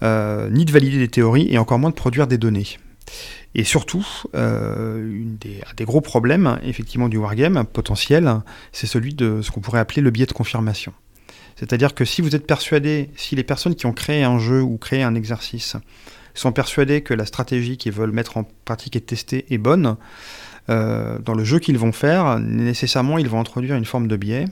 [0.03, 2.67] Euh, ni de valider des théories et encore moins de produire des données.
[3.55, 8.41] Et surtout, euh, un des gros problèmes, effectivement, du wargame potentiel,
[8.73, 10.93] c'est celui de ce qu'on pourrait appeler le biais de confirmation.
[11.57, 14.77] C'est-à-dire que si vous êtes persuadé, si les personnes qui ont créé un jeu ou
[14.77, 15.77] créé un exercice
[16.35, 19.97] sont persuadées que la stratégie qu'ils veulent mettre en pratique et tester est bonne,
[20.69, 24.47] euh, dans le jeu qu'ils vont faire, nécessairement ils vont introduire une forme de biais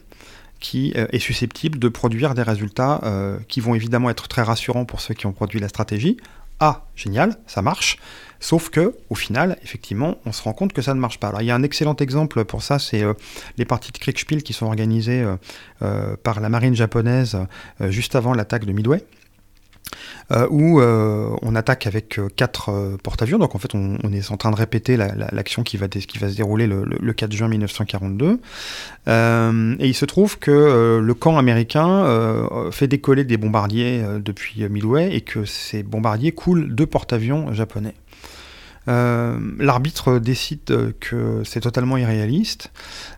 [0.63, 4.87] qui euh, est susceptible de produire des résultats euh, qui vont évidemment être très rassurants
[4.87, 6.17] pour ceux qui ont produit la stratégie.
[6.61, 7.99] Ah, génial, ça marche.
[8.39, 11.29] Sauf que, au final, effectivement, on se rend compte que ça ne marche pas.
[11.29, 13.15] Alors, il y a un excellent exemple pour ça, c'est euh,
[13.59, 15.25] les parties de Kriegspiel qui sont organisées
[16.23, 17.37] par la marine japonaise
[17.81, 19.05] juste avant l'attaque de Midway.
[20.31, 23.39] Euh, où euh, on attaque avec euh, quatre porte-avions.
[23.39, 27.13] Donc en fait, on, est en train de répéter l'action qui, va se dérouler le,
[27.13, 28.41] 4 juin 1942.
[29.09, 32.07] et il se trouve que le camp américain
[32.71, 37.95] fait décoller des bombardiers depuis Midway et que ces bombardiers coulent deux porte-avions japonais.
[38.87, 42.71] L'arbitre décide que c'est totalement irréaliste,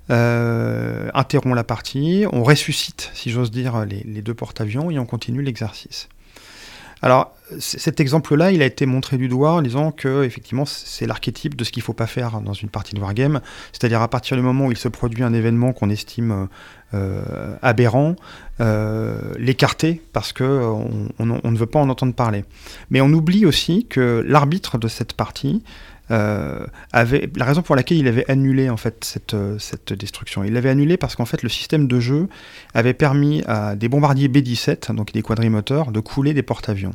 [0.08, 6.08] interrompt la partie, on ressuscite, si j'ose dire, les deux porte-avions et on continue l'exercice.
[7.04, 11.54] Alors, cet exemple-là, il a été montré du doigt en disant que effectivement, c'est l'archétype
[11.54, 13.42] de ce qu'il ne faut pas faire dans une partie de wargame,
[13.72, 16.48] c'est-à-dire à partir du moment où il se produit un événement qu'on estime
[16.94, 18.16] euh, aberrant,
[18.62, 20.44] euh, l'écarter parce que
[21.18, 22.46] on, ne veut pas en entendre parler.
[22.88, 25.62] Mais on oublie aussi que l'arbitre de cette partie
[26.10, 30.44] euh, la raison pour laquelle il avait annulé en fait cette, euh, cette destruction.
[30.44, 32.28] Il l'avait annulé parce qu'en fait le système de jeu
[32.74, 36.92] avait permis à des bombardiers B-17, donc des quadrimoteurs, de couler des porte-avions.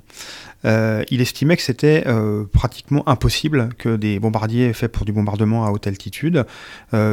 [0.66, 2.06] Euh, il estimait que c'était
[2.52, 6.46] pratiquement impossible que des bombardiers faits pour du bombardement à haute altitude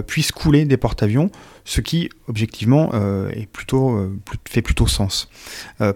[0.07, 1.31] puissent couler des porte-avions,
[1.65, 2.91] ce qui objectivement
[4.49, 5.29] fait plutôt sens.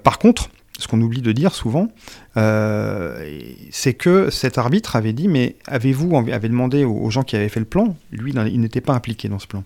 [0.03, 0.51] par contre,
[0.81, 1.89] ce qu'on oublie de dire souvent,
[2.37, 3.39] euh,
[3.71, 7.67] c'est que cet arbitre avait dit, mais avez-vous demandé aux gens qui avaient fait le
[7.67, 9.63] plan, lui il n'était pas impliqué dans ce plan,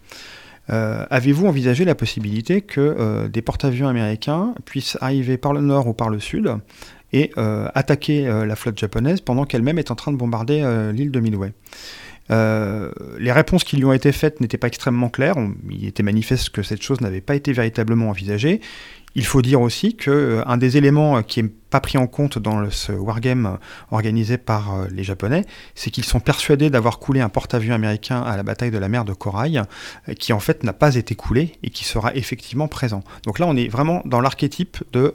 [0.71, 5.87] euh, avez-vous envisagé la possibilité que euh, des porte-avions américains puissent arriver par le nord
[5.87, 6.53] ou par le sud
[7.13, 7.31] et
[7.77, 11.53] attaquer la flotte japonaise pendant qu'elle-même est en train de bombarder l'île de Midway?
[12.29, 15.37] Les réponses qui lui ont été faites n'étaient pas extrêmement claires.
[15.71, 18.61] il était manifeste que cette chose n'avait pas été véritablement envisagée.
[19.17, 22.39] Il faut dire aussi que euh, des éléments euh, qui n'est pas pris en compte
[22.39, 23.57] dans ce wargame euh,
[23.91, 25.45] organisé par les Japonais,
[25.75, 29.05] c'est qu'ils sont persuadés d'avoir coulé un porte-avions américain à la bataille de la mer
[29.05, 29.63] de Corail,
[30.19, 33.03] qui en fait n'a pas été coulé et qui sera effectivement présent.
[33.25, 35.15] Donc là, on est vraiment dans l'archétype de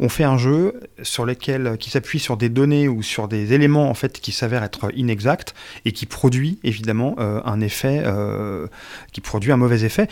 [0.00, 3.90] on fait un jeu sur lequel, qui s'appuie sur des données ou sur des éléments
[3.90, 5.54] en fait qui s'avèrent être inexacts
[5.84, 8.04] et qui produit évidemment un effet,
[9.12, 10.06] qui produit un mauvais effet.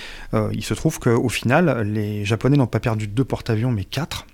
[0.53, 4.27] Il se trouve qu'au final, les Japonais n'ont pas perdu deux porte-avions mais quatre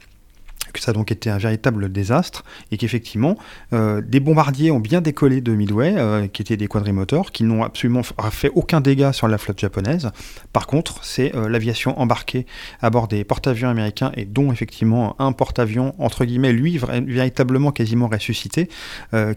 [0.73, 3.37] que ça a donc été un véritable désastre et qu'effectivement
[3.73, 7.62] euh, des bombardiers ont bien décollé de Midway, euh, qui étaient des quadrimoteurs, qui n'ont
[7.62, 10.11] absolument fait aucun dégât sur la flotte japonaise.
[10.53, 12.47] Par contre, c'est euh, l'aviation embarquée
[12.81, 18.09] à bord des porte-avions américains et dont effectivement un porte-avions entre guillemets lui véritablement quasiment
[18.09, 18.68] ressuscité,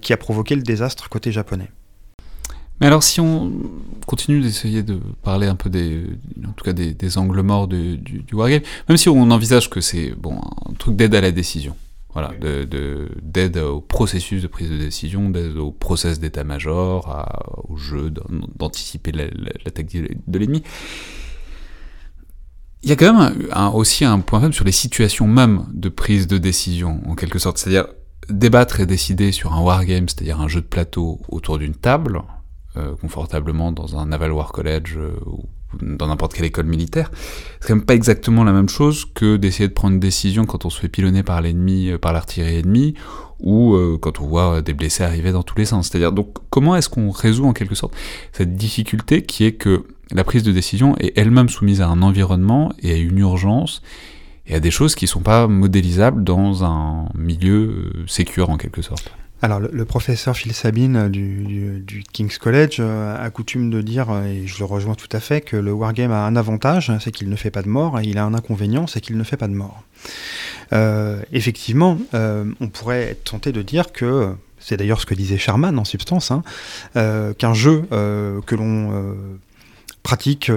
[0.02, 1.70] qui a provoqué le désastre côté japonais.
[2.80, 3.52] Mais alors, si on
[4.06, 6.04] continue d'essayer de parler un peu des,
[6.46, 10.12] en tout cas des, angles morts du, du, wargame, même si on envisage que c'est
[10.12, 11.76] bon un truc d'aide à la décision,
[12.14, 18.12] voilà, de d'aide au processus de prise de décision, d'aide au process d'état-major, au jeu
[18.58, 20.64] d'anticiper l'attaque de l'ennemi.
[22.84, 26.28] Il y a quand même aussi un point faible sur les situations même de prise
[26.28, 27.58] de décision, en quelque sorte.
[27.58, 27.88] C'est-à-dire
[28.30, 32.22] débattre et décider sur un wargame, c'est-à-dire un jeu de plateau autour d'une table,
[33.02, 35.44] confortablement dans un Naval War College euh, ou
[35.82, 37.12] dans n'importe quelle école militaire.
[37.60, 40.66] C'est quand même pas exactement la même chose que d'essayer de prendre une décision quand
[40.66, 42.94] on se fait pilonner par l'ennemi, euh, par l'artillerie ennemie,
[43.42, 45.90] ou quand on voit des blessés arriver dans tous les sens.
[45.90, 47.94] C'est-à-dire, donc, comment est-ce qu'on résout en quelque sorte
[48.32, 52.72] cette difficulté qui est que la prise de décision est elle-même soumise à un environnement
[52.80, 53.82] et à une urgence
[54.48, 59.12] et à des choses qui sont pas modélisables dans un milieu sécure en quelque sorte?
[59.46, 64.48] Alors, le, professeur Phil Sabine du, King's College euh, a coutume de dire, euh, et
[64.48, 67.36] je le rejoins tout à fait, que le wargame a un avantage, c'est qu'il ne
[67.36, 69.54] fait pas de mort, et il a un inconvénient, c'est qu'il ne fait pas de
[69.54, 69.84] mort.
[70.74, 75.78] Euh, effectivement, on pourrait être tenté de dire que, c'est d'ailleurs ce que disait Sherman
[75.78, 76.42] en substance, hein,
[77.38, 79.16] qu'un jeu que l'on
[80.02, 80.50] pratique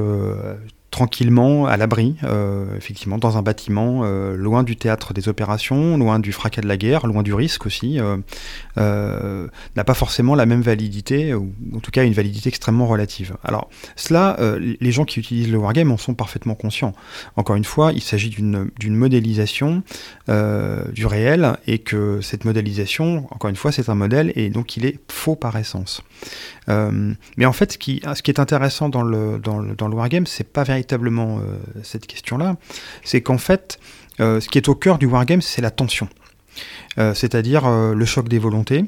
[0.98, 6.18] tranquillement, à l'abri, euh, effectivement, dans un bâtiment, euh, loin du théâtre des opérations, loin
[6.18, 9.46] du fracas de la guerre, loin du risque aussi, euh,
[9.76, 13.36] n'a pas forcément la même validité, ou en tout cas une validité extrêmement relative.
[13.44, 16.94] Alors, cela, les gens qui utilisent le wargame en sont parfaitement conscients.
[17.36, 19.84] Encore une fois, il s'agit d'une modélisation
[20.26, 24.84] du réel, et que cette modélisation, encore une fois, c'est un modèle, et donc il
[24.84, 26.02] est faux par essence.
[26.66, 30.50] mais en fait, ce qui, est intéressant dans le, dans le, dans le wargame, c'est
[30.52, 32.56] pas euh, cette question-là,
[33.04, 33.78] c'est qu'en fait,
[34.20, 36.08] euh, ce qui est au cœur du wargame, c'est la tension.
[36.98, 38.84] Euh, c'est-à-dire le choc des volontés,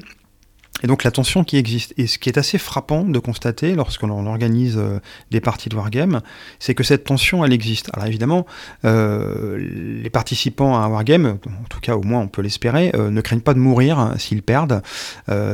[0.83, 1.93] et donc la tension qui existe.
[1.97, 6.21] Et ce qui est assez frappant de constater lorsqu'on organise euh, des parties de Wargame,
[6.59, 7.89] c'est que cette tension, elle existe.
[7.93, 8.45] Alors évidemment,
[8.85, 9.57] euh,
[10.01, 13.21] les participants à un Wargame, en tout cas au moins on peut l'espérer, euh, ne
[13.21, 14.81] craignent pas de mourir hein, s'ils perdent.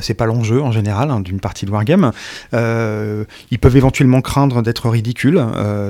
[0.01, 2.11] c'est pas l'enjeu en général hein, d'une partie de Wargame.
[2.53, 5.43] ils peuvent éventuellement craindre d'être ridicules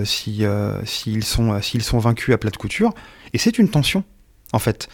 [0.04, 0.50] s'ils
[0.86, 2.94] si, sont, sont vaincus à plat de couture.
[3.34, 4.04] Et c'est une tension,
[4.54, 4.90] en fait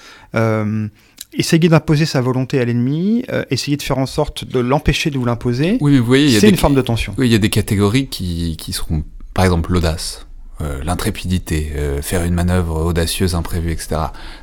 [1.36, 5.18] essayer d'imposer sa volonté à l'ennemi, euh, essayer de faire en sorte de l'empêcher de
[5.18, 7.14] vous l'imposer, oui, mais vous voyez, c'est une forme de tension.
[7.18, 9.04] Oui, il y a des catégories qui, qui seront,
[9.34, 10.28] par exemple, l'audace.
[10.62, 13.96] Euh, l'intrépidité, euh, faire une manœuvre audacieuse, imprévue, etc.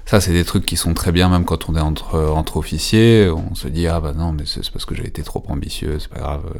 [0.06, 3.30] Ça, c'est des trucs qui sont très bien, même quand on est entre, entre officiers,
[3.30, 6.08] on se dit, ah bah non, mais c'est parce que j'ai été trop ambitieux, c'est
[6.08, 6.58] pas grave, euh,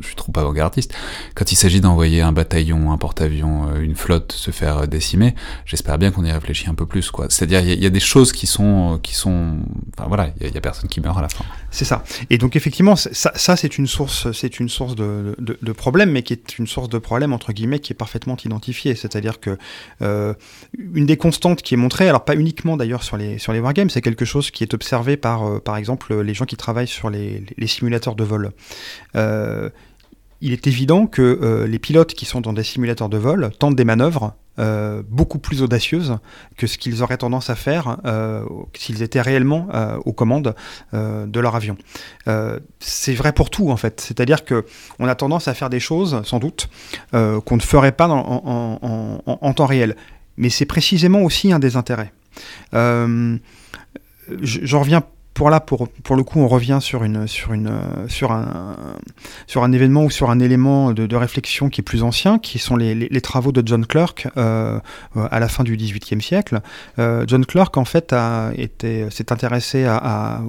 [0.00, 0.94] je suis trop avant-gardiste.
[1.34, 5.34] Quand il s'agit d'envoyer un bataillon, un porte-avions, une flotte se faire décimer,
[5.66, 7.26] j'espère bien qu'on y réfléchit un peu plus, quoi.
[7.28, 9.58] C'est-à-dire, il y, a des choses qui sont, qui sont,
[9.98, 11.44] enfin voilà, il y, a personne qui meurt à la fin.
[11.72, 12.04] C'est ça.
[12.30, 16.12] Et donc effectivement, ça, ça c'est une source, c'est une source de, de, de problème,
[16.12, 18.62] mais qui est une source de problème entre guillemets qui est parfaitement identifiée
[18.94, 19.58] c'est-à-dire que
[20.00, 20.34] euh,
[20.94, 23.90] une des constantes qui est montrée, alors pas uniquement d'ailleurs sur les, sur les wargames,
[23.90, 27.10] c'est quelque chose qui est observé par, euh, par exemple, les gens qui travaillent sur
[27.10, 28.52] les, simulateurs de vol.
[29.16, 29.70] Euh,
[30.42, 33.84] il est évident que les pilotes qui sont dans des simulateurs de vol tentent des
[33.84, 34.34] manœuvres
[35.08, 36.18] beaucoup plus audacieuses
[36.58, 37.96] que ce qu'ils auraient tendance à faire
[38.74, 39.68] s'ils étaient réellement
[40.04, 40.54] aux commandes
[40.92, 41.76] de leur avion.
[42.80, 44.66] c'est vrai pour tout en fait, c'est-à-dire que
[44.98, 46.68] on a tendance à faire des choses, sans doute,
[47.12, 49.96] qu'on ne ferait pas en, temps réel.
[50.36, 52.12] Mais c'est précisément aussi un des intérêts.
[52.72, 53.38] J'en
[54.80, 55.04] reviens
[55.42, 57.72] pour là, pour, pour le coup, on revient sur, une, sur, une,
[58.06, 58.76] sur, un,
[59.48, 62.76] sur un événement ou sur un élément de, réflexion qui est plus ancien, qui sont
[62.76, 64.78] les, travaux de John Clerk euh,
[65.16, 66.60] à la fin du XVIIIe siècle.
[67.00, 69.84] Euh, John Clerk, en fait, s'est intéressé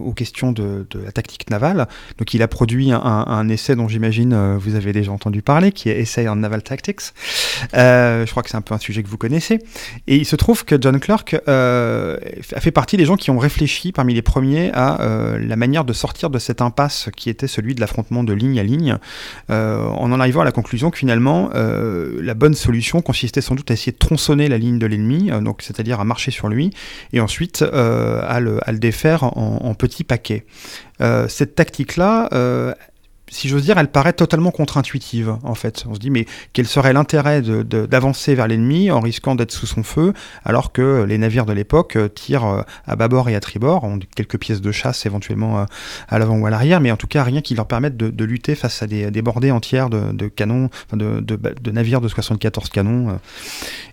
[0.05, 1.87] aux questions de, la tactique navale.
[2.19, 5.89] Donc, il a produit un, essai dont j'imagine euh, vous avez déjà entendu parler, qui
[5.89, 7.01] est Essay on Naval Tactics.
[7.73, 9.57] Euh, je crois que c'est un peu un sujet que vous connaissez.
[10.05, 12.19] Et il se trouve que John Clerk euh,
[12.55, 15.86] a fait partie des gens qui ont réfléchi parmi les premiers à euh, la manière
[15.86, 18.97] de sortir de cette impasse qui était celui de l'affrontement de ligne à ligne,
[19.49, 23.55] euh, en en arrivant à la conclusion que finalement, euh, la bonne solution consistait sans
[23.55, 26.71] doute à essayer de tronçonner la ligne de l'ennemi, c'est-à-dire à marcher sur lui,
[27.13, 30.45] et ensuite à le, défaire en, en petits paquets.
[31.27, 32.29] cette tactique-là,
[33.34, 35.86] si j'ose dire, elle paraît totalement contre-intuitive, en fait.
[35.89, 39.81] On se dit, mais quel serait l'intérêt d'avancer vers l'ennemi en risquant d'être sous son
[39.84, 40.13] feu,
[40.45, 43.99] alors que les navires de l'époque euh, tirent euh, à bâbord et à tribord, ont
[44.15, 45.65] quelques pièces de chasse éventuellement euh,
[46.07, 48.55] à l'avant ou à l'arrière, mais en tout cas rien qui leur permette de, lutter
[48.55, 53.19] face à des, bordées entières de, canons, de, navires de 74 canons.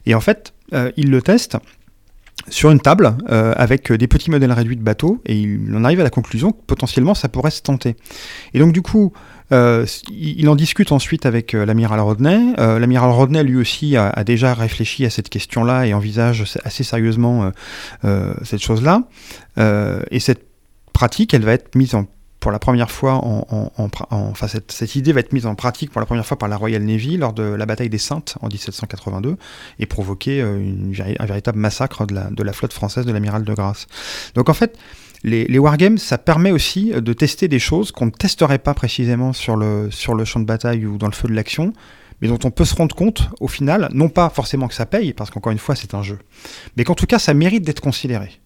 [0.06, 0.52] Et en fait,
[0.96, 1.56] ils le testent
[2.48, 6.04] sur une table avec des petits modèles réduits de bateaux et il en arrive à
[6.04, 7.96] la conclusion que potentiellement ça pourrait se tenter.
[8.54, 9.12] Et donc du coup,
[9.52, 12.54] euh, il en discute ensuite avec euh, l'amiral Rodney.
[12.58, 17.50] Euh, l'amiral Rodney, lui aussi, a, déjà réfléchi à cette question-là et envisage assez sérieusement
[18.42, 19.02] cette chose-là.
[19.56, 20.46] et cette
[20.92, 22.06] pratique, elle va être mise en
[22.38, 25.90] pour la première fois, en, en, en, enfin cette, idée va être mise en pratique
[25.90, 28.48] pour la première fois par la Royal Navy lors de la bataille des Saintes en
[28.48, 29.36] 1782
[29.78, 33.86] et provoquer un véritable massacre de la, de la flotte française de l'amiral de Grasse.
[34.34, 34.78] Donc en fait,
[35.22, 39.32] les, wargames, ça permet aussi euh, de tester des choses qu'on ne testerait pas précisément
[39.32, 41.72] sur le, sur le champ de bataille ou dans le feu de l'action,
[42.20, 45.12] mais dont on peut se rendre compte au final, non pas forcément que ça paye,
[45.12, 46.18] parce qu'encore une fois c'est un jeu,
[46.76, 48.40] mais qu'en tout cas ça mérite d'être considéré.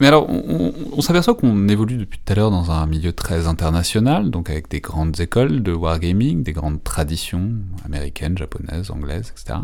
[0.00, 4.28] Mais alors, on, s'aperçoit qu'on évolue depuis tout à l'heure dans un milieu très international,
[4.32, 7.52] donc avec des grandes écoles de wargaming, des grandes traditions
[7.84, 9.60] américaines, japonaises, anglaises, etc.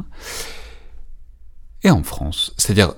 [1.83, 2.95] Et en France, c'est-à-dire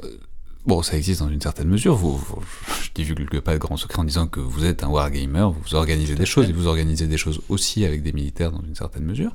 [0.64, 1.96] Bon, ça existe dans une certaine mesure.
[1.96, 2.42] Vous, vous,
[2.82, 6.14] je divulgue pas de grands secrets en disant que vous êtes un wargamer, vous organisez
[6.14, 9.34] des choses, et vous organisez des choses aussi avec des militaires dans une certaine mesure.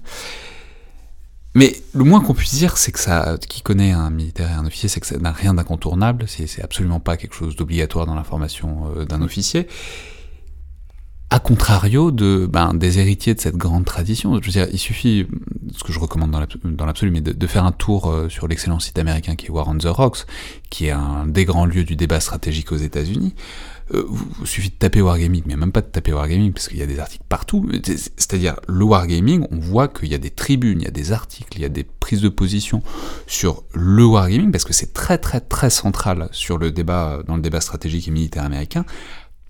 [1.53, 4.65] Mais le moins qu'on puisse dire, c'est que ça, qui connaît un militaire et un
[4.65, 8.23] officier, c'est que ça n'a rien d'incontournable, c'est absolument pas quelque chose d'obligatoire dans la
[8.23, 9.67] formation euh, d'un officier
[11.30, 14.39] a contrario de, ben, des héritiers de cette grande tradition.
[14.41, 15.28] Je veux il suffit,
[15.75, 18.97] ce que je recommande dans l'absolu, mais de, faire un tour euh, sur l'excellent site
[18.97, 20.25] américain qui est War on the Rocks,
[20.69, 23.36] qui est un des grands lieux du débat stratégique aux États-Unis.
[23.93, 24.05] Euh,
[24.41, 26.86] il suffit de taper Wargaming, mais même pas de taper Wargaming, parce qu'il y a
[26.86, 27.69] des articles partout.
[27.84, 31.57] C'est-à-dire, le Wargaming, on voit qu'il y a des tribunes, il y a des articles,
[31.57, 32.82] il y a des prises de position
[33.28, 37.41] sur le Wargaming, parce que c'est très très très central sur le débat, dans le
[37.41, 38.86] débat stratégique et militaire américain,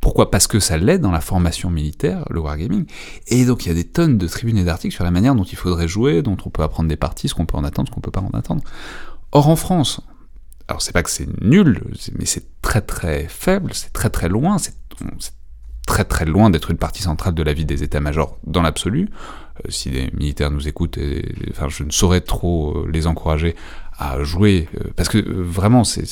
[0.08, 0.32] pourquoi?
[0.32, 2.86] Parce que ça l'aide dans la formation militaire, le wargaming.
[3.28, 5.43] Et donc il y a des tonnes de tribunes et d'articles sur la manière dont
[5.43, 7.93] il faudrait jouer, dont on peut apprendre des parties, ce qu'on peut en attendre, ce
[7.93, 8.64] qu'on peut pas en attendre.
[9.34, 9.99] Or en France,
[10.70, 11.84] alors c'est pas que c'est nul,
[12.18, 14.76] mais c'est très très faible, c'est très très loin, c'est
[15.86, 19.10] très très loin d'être une partie centrale de la vie des états-majors dans l'absolu.
[19.66, 23.58] Euh, si les militaires nous écoutent, je ne saurais trop euh, les encourager
[23.97, 26.03] à jouer, euh, parce que euh, vraiment, c'est,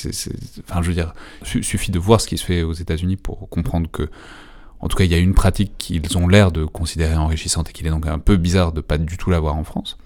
[0.67, 1.13] enfin, je veux dire,
[1.43, 4.09] suffit de voir ce qui se fait aux États-Unis pour comprendre que,
[4.79, 7.73] en tout cas, il y a une pratique qu'ils ont l'air de considérer enrichissante et
[7.73, 9.97] qu'il est donc un peu bizarre de pas du tout l'avoir en France.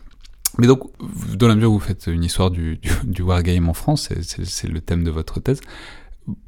[0.58, 0.90] Mais donc,
[1.36, 4.68] dans la mesure où vous faites une histoire du, du, du wargame en France, c'est
[4.68, 5.62] le thème de votre thèse,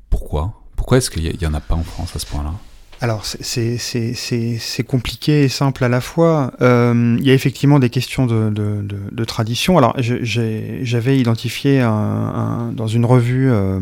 [0.09, 0.61] pourquoi?
[0.75, 2.53] Pourquoi est-ce qu'il y, en a pas en France à ce point-là?
[3.01, 6.53] Alors c'est compliqué et simple à la fois.
[6.61, 9.79] Euh, il y a effectivement des questions de, de, de, de tradition.
[9.79, 13.79] Alors j'avais identifié un, dans une revue euh,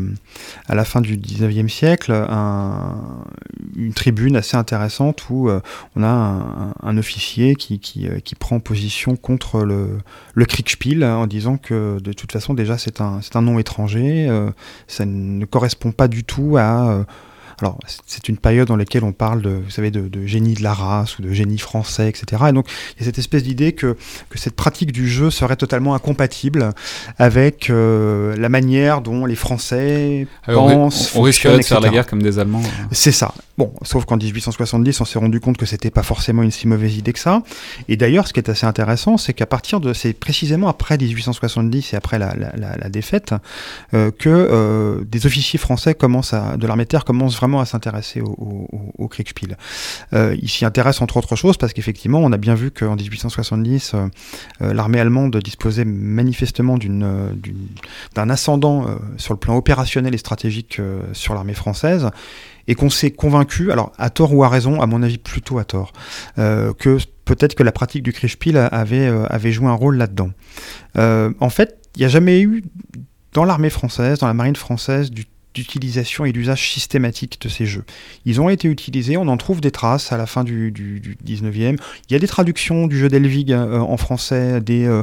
[0.68, 2.96] à la fin du 19e siècle un,
[3.76, 5.60] une tribune assez intéressante où euh,
[5.96, 9.98] on a un, un officier qui, qui, euh, qui, prend position contre le,
[10.32, 14.30] le Kriegspiel en disant que de toute façon déjà c'est un, un nom étranger,
[14.86, 17.04] ça ne correspond pas du tout à
[17.58, 20.62] alors, c'est une période dans laquelle on parle de, vous savez, de, de, génie de
[20.62, 22.44] la race ou de génie français, etc.
[22.48, 23.96] Et donc, il y a cette espèce d'idée que,
[24.28, 26.70] que cette pratique du jeu serait totalement incompatible
[27.18, 31.14] avec euh, la manière dont les Français Alors, pensent.
[31.14, 32.62] On, on risquerait de faire la guerre comme des Allemands.
[32.64, 32.88] Hein.
[32.92, 33.34] C'est ça.
[33.58, 36.96] Bon, sauf qu'en 1870, on s'est rendu compte que c'était pas forcément une si mauvaise
[36.96, 37.42] idée que ça.
[37.88, 41.92] Et d'ailleurs, ce qui est assez intéressant, c'est qu'à partir de, c'est précisément après 1870
[41.92, 43.34] et après la, la, la, la défaite,
[43.92, 47.64] euh, que euh, des officiers français commencent à, de l'armée de terre commencent vraiment à
[47.64, 49.56] s'intéresser au, au, au Kriegspiel.
[50.12, 53.92] Euh, il s'y intéresse entre autres choses parce qu'effectivement, on a bien vu qu'en 1870,
[53.94, 54.06] euh,
[54.60, 58.86] euh, l'armée allemande disposait manifestement d'un ascendant
[59.16, 60.80] sur le plan opérationnel et stratégique
[61.12, 62.10] sur l'armée française
[62.68, 65.64] et qu'on s'est convaincu, alors à tort ou à raison, à mon avis plutôt à
[65.64, 65.92] tort,
[66.36, 70.30] que peut-être que la pratique du Kriegspiel avait, avait joué un rôle là-dedans.
[70.96, 72.62] en fait, il n'y a jamais eu
[73.32, 75.24] dans l'armée française, dans la marine française, du
[75.54, 77.84] d'utilisation et d'usage systématique de ces jeux.
[78.24, 81.16] Ils ont été utilisés, on en trouve des traces à la fin du, du, du
[81.26, 81.76] 19e.
[82.08, 85.02] Il y a des traductions du jeu d'Elvig euh, en français dès, euh,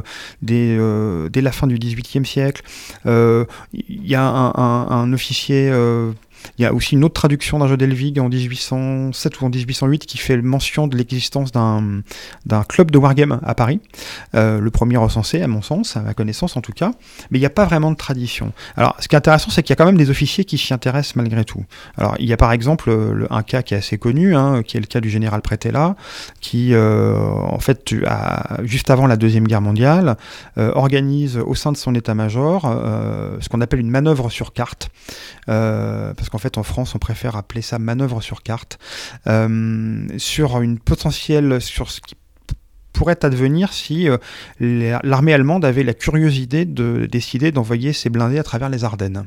[0.50, 2.62] euh, dès, la fin du 18e siècle.
[3.04, 5.70] Il y a un, officier
[6.58, 10.06] il y a aussi une autre traduction d'un jeu d'Elvig en 1807 ou en 1808
[10.06, 12.02] qui fait mention de l'existence d'un,
[12.68, 13.80] club de wargame à Paris,
[14.34, 16.92] euh, le premier recensé à mon sens, à ma connaissance en tout cas,
[17.30, 18.52] mais il n'y a pas vraiment de tradition.
[18.76, 20.72] Alors ce qui est intéressant c'est qu'il y a quand même des officiers qui s'y
[20.74, 21.64] intéressent malgré tout.
[21.96, 24.76] Alors il y a par exemple le, un cas qui est assez connu, hein, qui
[24.76, 25.96] est le cas du général Prétella,
[26.40, 30.16] qui euh, en fait a, juste avant la Deuxième Guerre mondiale
[30.58, 34.90] euh, organise au sein de son état-major euh, ce qu'on appelle une manœuvre sur carte,
[35.48, 38.78] euh, parce qu'en fait en France on préfère appeler ça manœuvre sur carte,
[39.26, 42.16] euh, sur une potentielle, sur ce qui
[42.92, 44.18] pourrait advenir si euh,
[44.60, 49.26] l'armée allemande avait la curieuse idée de décider d'envoyer ses blindés à travers les Ardennes.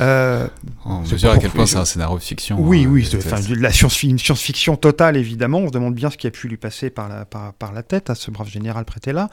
[0.00, 0.48] Euh,
[0.84, 2.56] on mesure à quel point c'est un scénario de fiction.
[2.58, 5.58] Oui, hein, oui, de la science-fiction totale, évidemment.
[5.58, 7.82] On se demande bien ce qui a pu lui passer par la, par, par la
[7.82, 9.28] tête à ce brave général prêté là.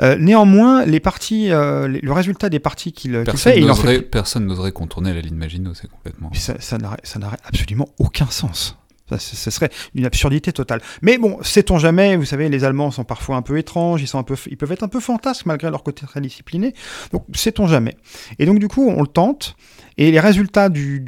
[0.00, 4.02] Euh, néanmoins, les parties, euh, le résultat des parties qu'il qu fait, il fait...
[4.02, 6.30] Personne n'oserait contourner la ligne Maginot, c'est complètement.
[6.34, 8.79] Ça, ça n'aurait absolument aucun sens.
[9.18, 10.80] Ce serait une absurdité totale.
[11.02, 14.18] Mais bon, sait-on jamais, vous savez, les Allemands sont parfois un peu étranges, ils, sont
[14.18, 16.74] un peu, ils peuvent être un peu fantasques malgré leur côté très discipliné.
[17.12, 17.96] Donc, sait-on jamais.
[18.38, 19.56] Et donc, du coup, on le tente.
[20.00, 21.04] Et les résultats du,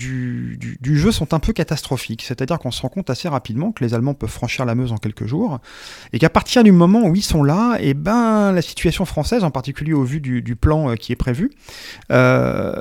[0.83, 2.23] jeu sont un peu catastrophiques.
[2.23, 4.99] C'est-à-dire qu'on se rend compte assez rapidement que les Allemands peuvent franchir la Meuse en
[4.99, 5.61] quelques jours.
[6.13, 9.51] Et qu'à partir du moment où ils sont là, eh ben, la situation française, en
[9.51, 11.51] particulier au vu du, plan euh, qui est prévu,
[12.11, 12.75] euh,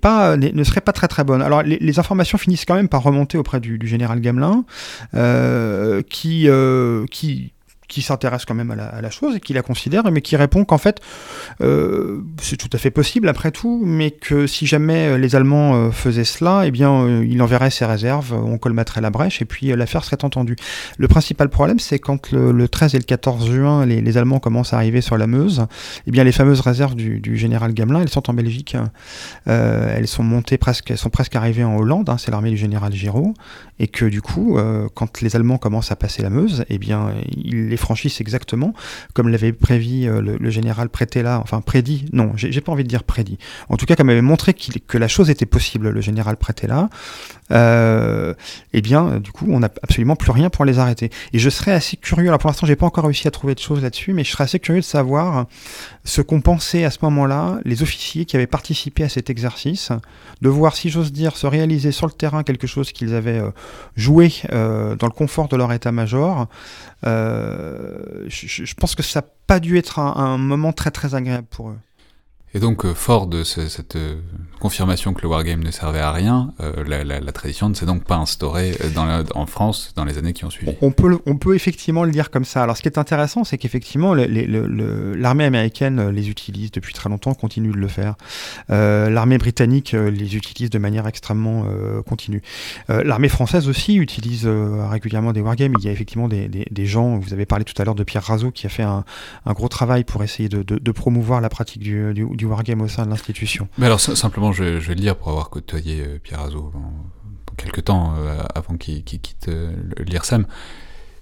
[0.00, 1.42] pas, ne serait pas très très bonne.
[1.42, 4.64] Alors les, informations finissent quand même par remonter auprès du, général Gamelin,
[5.14, 6.48] euh, qui,
[7.10, 7.52] qui
[7.92, 10.78] qui s'intéresse quand même à la, chose et qui la considère, mais qui répond qu'en
[10.78, 11.00] fait,
[11.60, 15.74] euh, c'est tout à fait possible après tout, mais que si jamais euh, les Allemands
[15.74, 19.44] euh, faisaient cela, eh bien, euh, il enverrait ses réserves, on colmaterait la brèche et
[19.44, 20.56] puis l'affaire serait entendue.
[20.96, 24.72] Le principal problème, c'est quand le, le, 13 et le 14 juin, les, Allemands commencent
[24.72, 25.66] à arriver sur la Meuse,
[26.06, 28.76] eh bien, les fameuses réserves du, général Gamelin, elles sont en Belgique,
[29.48, 32.56] euh, elles sont montées presque, elles sont presque arrivées en Hollande, hein, c'est l'armée du
[32.56, 33.34] général Giraud,
[33.78, 34.58] et que du coup,
[34.94, 38.72] quand les Allemands commencent à passer la Meuse, eh bien, ils les franchissent exactement
[39.14, 43.04] comme l'avait prévu euh, le, général Prétella, enfin prédit, non, j'ai pas envie de dire
[43.04, 43.38] prédit.
[43.68, 46.88] En tout cas, comme avait montré qu que la chose était possible, le général Prétella,
[47.50, 51.10] eh bien, du coup, on n'a absolument plus rien pour les arrêter.
[51.32, 53.60] Et je serais assez curieux, alors pour l'instant, j'ai pas encore réussi à trouver de
[53.60, 55.46] choses là-dessus, mais je serais assez curieux de savoir
[56.04, 59.90] ce qu'ont pensé à ce moment-là les officiers qui avaient participé à cet exercice,
[60.40, 63.50] de voir, si j'ose dire, se réaliser sur le terrain quelque chose qu'ils avaient euh,
[63.96, 66.46] joué euh, dans le confort de leur état-major.
[67.06, 71.70] Euh, je, pense que ça n'a pas dû être un moment très très agréable pour
[71.70, 71.78] eux.
[72.54, 74.16] Et donc, euh, fort de ce, cette euh,
[74.60, 78.16] confirmation que le wargame ne servait à rien, euh, la, tradition ne s'est donc pas
[78.16, 78.76] instaurée
[79.34, 80.72] en France dans les années qui ont suivi.
[80.82, 82.62] On peut, effectivement le dire comme ça.
[82.62, 87.72] Alors, ce qui est intéressant, c'est qu'effectivement, l'armée américaine les utilise depuis très longtemps, continue
[87.72, 88.16] de le faire.
[88.68, 91.64] L'armée britannique les utilise de manière extrêmement
[92.06, 92.42] continue.
[92.88, 95.74] l'armée française aussi utilise régulièrement des wargames.
[95.78, 98.50] Il y a effectivement des, gens, vous avez parlé tout à l'heure de Pierre Razot,
[98.50, 99.04] qui a fait un,
[99.46, 103.10] gros travail pour essayer de promouvoir la pratique du, du du wargame au sein de
[103.10, 103.68] l'institution.
[103.78, 106.72] Mais alors simplement, je, je, vais le dire pour avoir côtoyé euh, Pierre Azot
[107.56, 108.14] quelques temps
[108.54, 109.50] avant qu'il quitte
[109.98, 110.46] l'IRSEM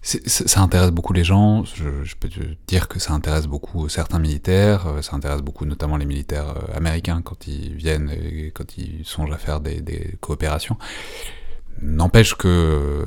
[0.02, 1.64] ça intéresse beaucoup les gens.
[1.64, 4.86] Je, peux te dire que ça intéresse beaucoup certains militaires.
[5.02, 9.38] Ça intéresse beaucoup notamment les militaires américains quand ils viennent et quand ils songent à
[9.38, 10.78] faire des, des coopérations.
[11.82, 13.06] N'empêche que,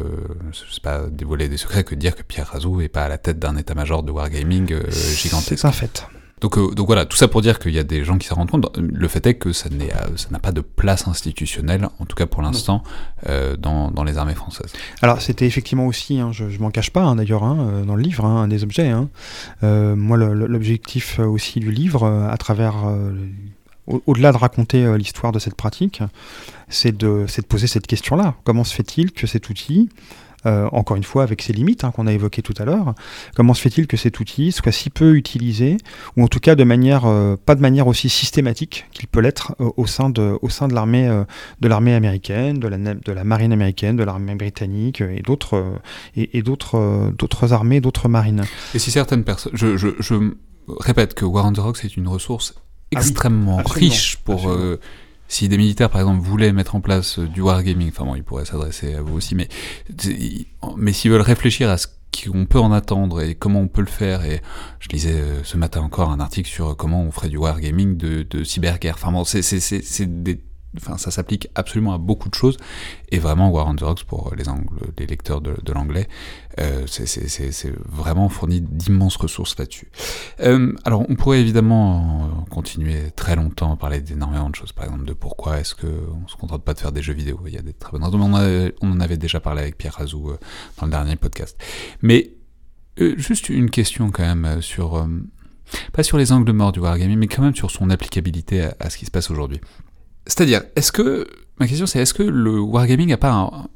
[0.51, 3.19] je sais pas dévoiler des secrets, que dire que Pierre Razou est pas à la
[3.19, 5.59] tête d'un état-major de wargaming euh, gigantesque.
[5.59, 6.07] C'est un fait.
[6.43, 8.35] Donc, euh, donc voilà, tout ça pour dire qu'il y a des gens qui s'en
[8.35, 8.77] rendent compte.
[8.77, 12.83] Le fait est que ça n'a pas de place institutionnelle, en tout cas pour l'instant,
[13.27, 14.73] euh, dans, les armées françaises.
[15.01, 18.03] Alors c'était effectivement aussi, hein, je, je m'en cache pas hein, d'ailleurs, hein, dans le
[18.03, 18.93] livre, un des objets.
[19.61, 22.85] moi, l'objectif aussi du livre, à travers
[23.87, 26.01] au-delà de raconter euh, l'histoire de cette pratique,
[26.69, 28.35] c'est de, poser cette question-là.
[28.43, 29.89] Comment se fait-il que cet outil,
[30.45, 32.93] euh, encore une fois avec ses limites hein, qu'on a évoquées tout à l'heure,
[33.35, 35.77] comment se fait-il que cet outil soit si peu utilisé,
[36.17, 39.55] ou en tout cas de manière, euh, pas de manière aussi systématique qu'il peut l'être
[39.59, 41.07] au sein de, au sein de l'armée,
[41.61, 45.63] de l'armée américaine, de la, de la marine américaine, de l'armée britannique et d'autres,
[46.15, 48.43] et, d'autres, d'autres armées, d'autres marines.
[48.73, 50.33] Et si certaines personnes, je, je, je
[50.79, 52.55] répète que War on the Rocks est une ressource
[52.95, 54.49] ah extrêmement riche pour.
[54.49, 54.79] Euh,
[55.27, 58.23] si des militaires, par exemple, voulaient mettre en place euh, du wargaming, enfin bon, ils
[58.23, 59.47] pourraient s'adresser à vous aussi, mais,
[60.77, 61.87] mais s'ils veulent réfléchir à ce
[62.25, 64.41] qu'on peut en attendre et comment on peut le faire, et
[64.79, 68.23] je lisais euh, ce matin encore un article sur comment on ferait du wargaming de,
[68.23, 68.95] de cyberguerre.
[68.95, 70.39] Enfin bon, c'est des
[70.77, 72.57] enfin, ça s'applique absolument à beaucoup de choses.
[73.09, 76.07] Et vraiment, War on the pour les, lecteurs de, l'anglais,
[76.59, 79.91] euh, c'est vraiment fourni d'immenses ressources là-dessus.
[80.39, 84.71] Euh, alors, on pourrait évidemment continuer très longtemps à parler d'énormément de choses.
[84.71, 87.39] Par exemple, de pourquoi est-ce qu'on se contente pas de faire des jeux vidéo.
[87.45, 88.19] Il y a des très bonnes raisons.
[88.21, 90.37] On, on en avait déjà parlé avec Pierre Razou euh,
[90.79, 91.57] dans le dernier podcast.
[92.01, 92.31] Mais
[92.97, 95.07] juste une question quand même sur...
[95.93, 98.97] pas sur les angles morts du wargaming, mais quand même sur son applicabilité à ce
[98.97, 99.59] qui se passe aujourd'hui.
[100.27, 101.27] C'est-à-dire, est-ce que.
[101.59, 103.67] Ma question c'est est-ce que le wargaming n'a pas un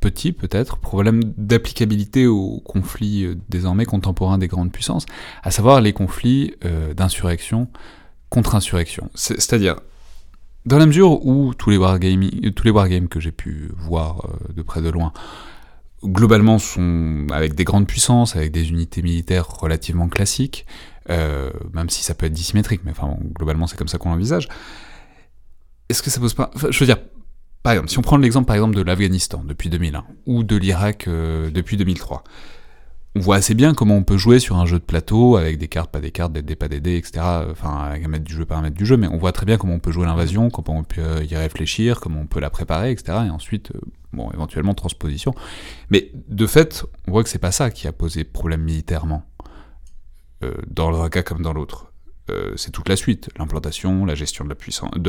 [0.00, 5.06] petit, peut-être, problème d'applicabilité aux conflits euh, désormais contemporains des grandes puissances,
[5.42, 7.68] à savoir les conflits euh, d'insurrection
[8.30, 9.10] contre insurrection?
[9.14, 9.80] C'est-à-dire,
[10.64, 14.52] dans la mesure où tous les wargaming, tous les wargames que j'ai pu voir euh,
[14.52, 15.12] de près de loin,
[16.04, 20.66] globalement sont avec des grandes puissances, avec des unités militaires relativement classiques,
[21.08, 24.48] même si ça peut être dissymétrique, mais enfin globalement c'est comme ça qu'on l'envisage
[25.88, 26.50] est-ce que ça pose pas.
[26.70, 26.98] je veux dire,
[27.62, 31.08] par exemple, si on prend l'exemple par exemple de l'Afghanistan depuis 2001 ou de l'Irak
[31.08, 32.22] euh, depuis 2003,
[33.16, 35.68] on voit assez bien comment on peut jouer sur un jeu de plateau avec des
[35.68, 37.24] cartes, pas des cartes, des dés, pas des dés, etc.
[37.50, 39.46] Enfin, avec un maître du jeu, pas un maître du jeu, mais on voit très
[39.46, 42.50] bien comment on peut jouer l'invasion, comment on peut y réfléchir, comment on peut la
[42.50, 43.20] préparer, etc.
[43.26, 43.80] Et ensuite, euh,
[44.12, 45.34] bon, éventuellement transposition.
[45.88, 49.24] Mais de fait, on voit que c'est pas ça qui a posé problème militairement,
[50.44, 51.92] euh, dans le cas comme dans l'autre.
[52.30, 53.30] Euh, c'est toute la suite.
[53.38, 54.48] L'implantation, la gestion de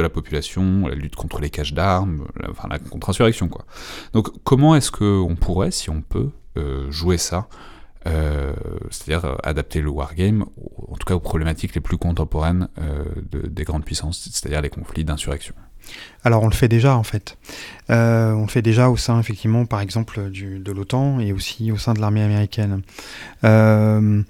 [0.02, 3.48] la, population, la lutte contre les caches d'armes, la, enfin la contre-insurrection.
[3.48, 3.66] Quoi.
[4.14, 7.48] Donc comment est-ce qu'on pourrait, si on peut, euh, jouer ça
[8.06, 8.54] euh,
[8.90, 10.46] c'est-à-dire adapter le wargame,
[10.88, 12.70] en tout cas aux problématiques les plus contemporaines
[13.22, 15.56] des grandes puissances, c'est-à-dire les conflits d'insurrection?
[16.24, 17.38] Alors on le fait déjà en fait.
[17.90, 21.78] Euh, on le fait déjà au sein effectivement par exemple de l'OTAN et aussi au
[21.78, 22.82] sein de l'armée américaine.
[23.46, 24.22] Euh,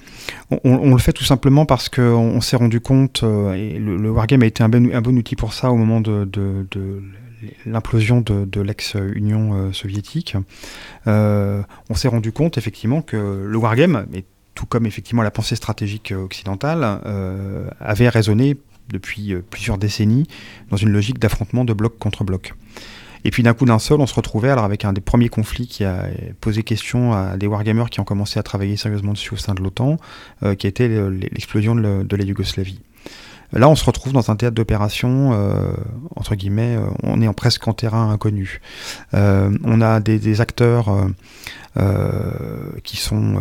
[0.64, 4.44] on, le fait tout simplement parce qu'on on, s'est rendu compte, euh, et le, Wargame
[4.44, 6.30] a été un bon, outil pour ça au moment de,
[7.66, 10.36] l'implosion de, l'ex-Union soviétique.
[11.08, 16.14] on s'est rendu compte effectivement que le Wargame, mais tout comme effectivement la pensée stratégique
[16.16, 17.02] occidentale,
[17.80, 18.58] avait résonné
[18.90, 20.28] depuis euh, plusieurs décennies
[20.70, 22.54] dans une logique d'affrontement de bloc contre bloc.
[23.24, 25.68] Et puis d'un coup d'un seul, on se retrouvait alors avec un des premiers conflits
[25.68, 26.06] qui a
[26.40, 29.62] posé question à des wargamers qui ont commencé à travailler sérieusement dessus au sein de
[29.62, 29.98] l'OTAN,
[30.44, 32.80] euh, qui était l'explosion de, la Yougoslavie.
[33.54, 35.72] Là, on se retrouve dans un théâtre d'opération, euh,
[36.16, 38.62] entre guillemets, on est en presque en terrain inconnu.
[39.14, 41.10] on a des acteurs
[42.84, 43.40] qui sont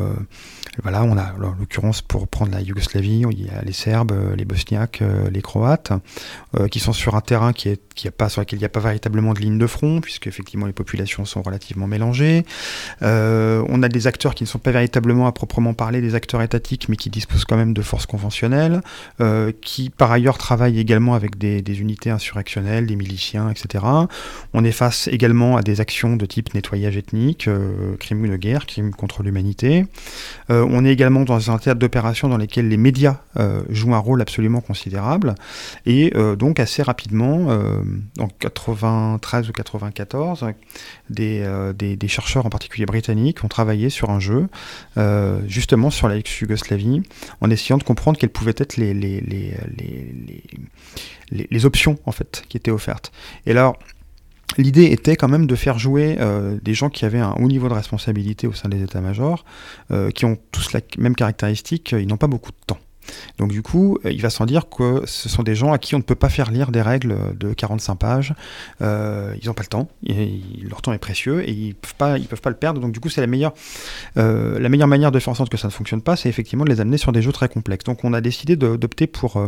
[0.83, 4.45] voilà, on a, en l'occurrence, pour prendre la Yougoslavie, il y a les Serbes, les
[4.45, 5.93] Bosniaques, euh, les Croates,
[6.59, 8.81] euh, qui sont sur un terrain qui a pas, sur lequel il n'y a pas
[8.81, 12.45] véritablement de ligne de front, puisque effectivement les populations sont relativement mélangées.
[13.03, 16.43] Euh, on a des acteurs qui ne sont pas véritablement à proprement parler des acteurs
[16.43, 18.81] étatiques, mais qui disposent quand même de forces conventionnelles,
[19.63, 23.85] qui par ailleurs travaillent également avec des, des, unités insurrectionnelles, des miliciens, etc.
[24.53, 27.49] On est face également à des actions de type nettoyage ethnique,
[27.99, 29.87] crimes de guerre, crimes contre l'humanité
[30.71, 34.21] on est également dans un théâtre d'opération dans lequel les médias euh, jouent un rôle
[34.21, 35.35] absolument considérable.
[35.85, 37.81] Et euh, donc assez rapidement, euh,
[38.19, 40.47] en 93 ou 94,
[41.11, 44.49] des, chercheurs, en particulier britanniques, ont travaillé sur un jeu,
[45.47, 47.03] justement sur la ex-Yougoslavie,
[47.41, 49.21] en essayant de comprendre quelles pouvaient être les, les,
[51.31, 53.13] les options en fait qui étaient offertes.
[53.47, 53.79] Et alors,
[54.63, 57.69] l'idée était quand même de faire jouer euh, des gens qui avaient un haut niveau
[57.69, 59.45] de responsabilité au sein des états-majors,
[59.91, 62.79] euh, qui ont tous la même caractéristique, ils n'ont pas beaucoup de temps.
[63.39, 65.95] Donc du coup, euh, il va sans dire que ce sont des gens à qui
[65.95, 68.35] on ne peut pas faire lire des règles de 45 pages.
[68.83, 71.75] Euh, ils n'ont pas le temps, et, leur temps est précieux et ils
[72.17, 72.81] ils peuvent pas le perdre.
[72.81, 73.55] Donc du coup, c'est la meilleure,
[74.17, 76.65] euh, la meilleure manière de faire en sorte que ça ne fonctionne pas, c'est effectivement
[76.65, 77.85] de les amener sur des jeux très complexes.
[77.85, 79.43] Donc on a décidé d'opter pour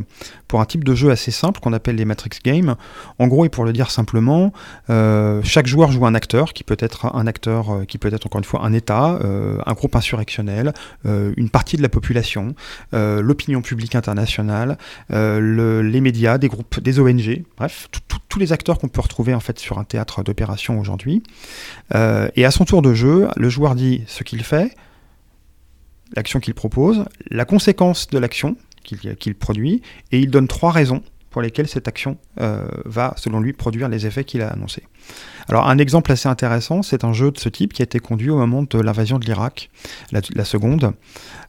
[0.46, 2.76] pour un type de jeu assez simple qu'on appelle les Matrix Games.
[3.18, 4.52] En gros, et pour le dire simplement,
[4.88, 8.44] chaque joueur joue un acteur qui peut être un acteur qui peut être encore une
[8.44, 9.18] fois un État,
[9.66, 10.72] un groupe insurrectionnel,
[11.04, 12.54] une partie de la population,
[12.92, 14.78] l'opinion publique internationale,
[15.12, 17.88] euh, les médias, des groupes, des ONG, bref,
[18.28, 21.22] tous les acteurs qu'on peut retrouver en fait sur un théâtre d'opération aujourd'hui.
[21.94, 24.76] Euh, et à son tour de jeu, le joueur dit ce qu'il fait,
[26.14, 31.42] l'action qu'il propose, la conséquence de l'action qu'il produit, et il donne trois raisons pour
[31.42, 34.84] lesquelles cette action euh, va, selon lui, produire les effets qu'il a annoncés.
[35.48, 38.30] Alors un exemple assez intéressant, c'est un jeu de ce type qui a été conduit
[38.30, 39.70] au moment de l'invasion de l'Irak,
[40.12, 40.92] la, seconde,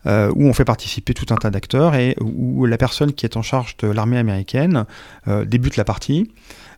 [0.06, 3.38] euh, où on fait participer tout un tas d'acteurs et où la personne qui est
[3.38, 4.86] en charge de l'armée américaine
[5.28, 6.32] euh, débute la partie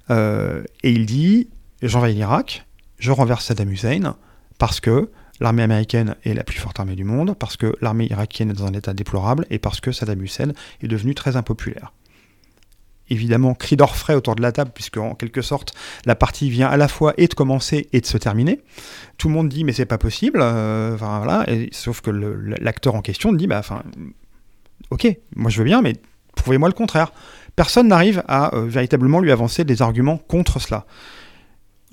[0.09, 1.47] et il dit
[1.81, 2.65] j'envahis l'Irak,
[2.97, 4.17] je renverse Saddam Hussein
[4.57, 5.09] parce que
[5.39, 8.65] l'armée américaine est la plus forte armée du monde, parce que l'armée irakienne est dans
[8.65, 10.51] un état déplorable et parce que Saddam Hussein
[10.81, 11.93] est devenu très impopulaire
[13.11, 15.73] évidemment cri d'orfraie autour de la table, puisque en quelque sorte
[16.05, 18.61] la partie vient à la fois et de commencer et de se terminer.
[19.17, 23.33] Tout le monde dit mais c'est pas possible, euh, voilà, sauf que l'acteur en question
[23.33, 23.83] dit bah enfin,
[24.89, 25.93] ok, moi je veux bien, mais
[26.35, 27.11] prouvez-moi le contraire.
[27.55, 30.85] Personne n'arrive à euh, véritablement lui avancer des arguments contre cela.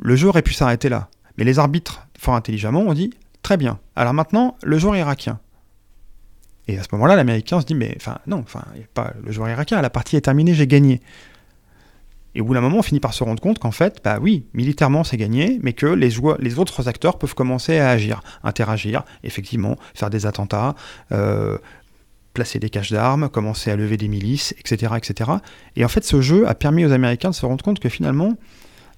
[0.00, 3.10] Le jeu aurait pu s'arrêter là, mais les arbitres, fort intelligemment, ont dit
[3.42, 3.80] très bien.
[3.96, 5.40] Alors maintenant, le joueur irakien.
[6.68, 8.62] Et à ce moment-là, l'Américain se dit, mais enfin, non, enfin,
[8.94, 11.00] pas le joueur irakien, la partie est terminée, j'ai gagné.
[12.34, 14.44] Et au bout d'un moment, on finit par se rendre compte qu'en fait, bah oui,
[14.52, 19.76] militairement c'est gagné, mais que les, les autres acteurs peuvent commencer à agir, interagir, effectivement,
[19.94, 20.74] faire des attentats,
[21.10, 21.56] euh,
[22.34, 25.30] placer des caches d'armes, commencer à lever des milices, etc., etc.
[25.74, 28.36] Et en fait, ce jeu a permis aux Américains de se rendre compte que finalement,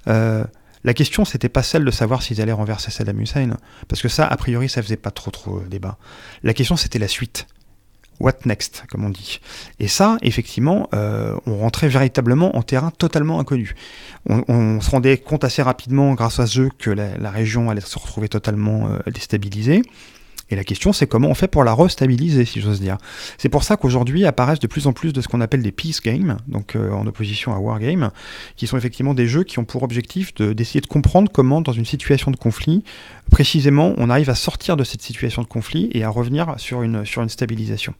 [0.09, 0.44] euh,
[0.82, 3.56] la question, c'était pas celle de savoir s'ils allaient renverser Saddam Hussein,
[3.88, 5.98] parce que ça, a priori, ça faisait pas trop trop débat.
[6.42, 7.47] La question, c'était la suite.
[8.20, 9.40] What next, comme on dit.
[9.78, 13.74] Et ça, effectivement, euh, on rentrait véritablement en terrain totalement inconnu.
[14.28, 17.98] On, se rendait compte assez rapidement, grâce à ce jeu, que la, région allait se
[17.98, 19.82] retrouver totalement euh, déstabilisée.
[20.51, 22.98] Et la question, c'est comment on fait pour la restabiliser, si j'ose dire.
[23.38, 26.01] C'est pour ça qu'aujourd'hui apparaissent de plus en plus de ce qu'on appelle des peace
[26.05, 28.10] games, donc euh, en opposition à wargame,
[28.56, 31.84] qui sont effectivement des jeux qui ont pour objectif d'essayer de, comprendre comment, dans une
[31.84, 32.82] situation de conflit,
[33.30, 37.06] précisément, on arrive à sortir de cette situation de conflit et à revenir sur une,
[37.06, 37.94] sur une stabilisation.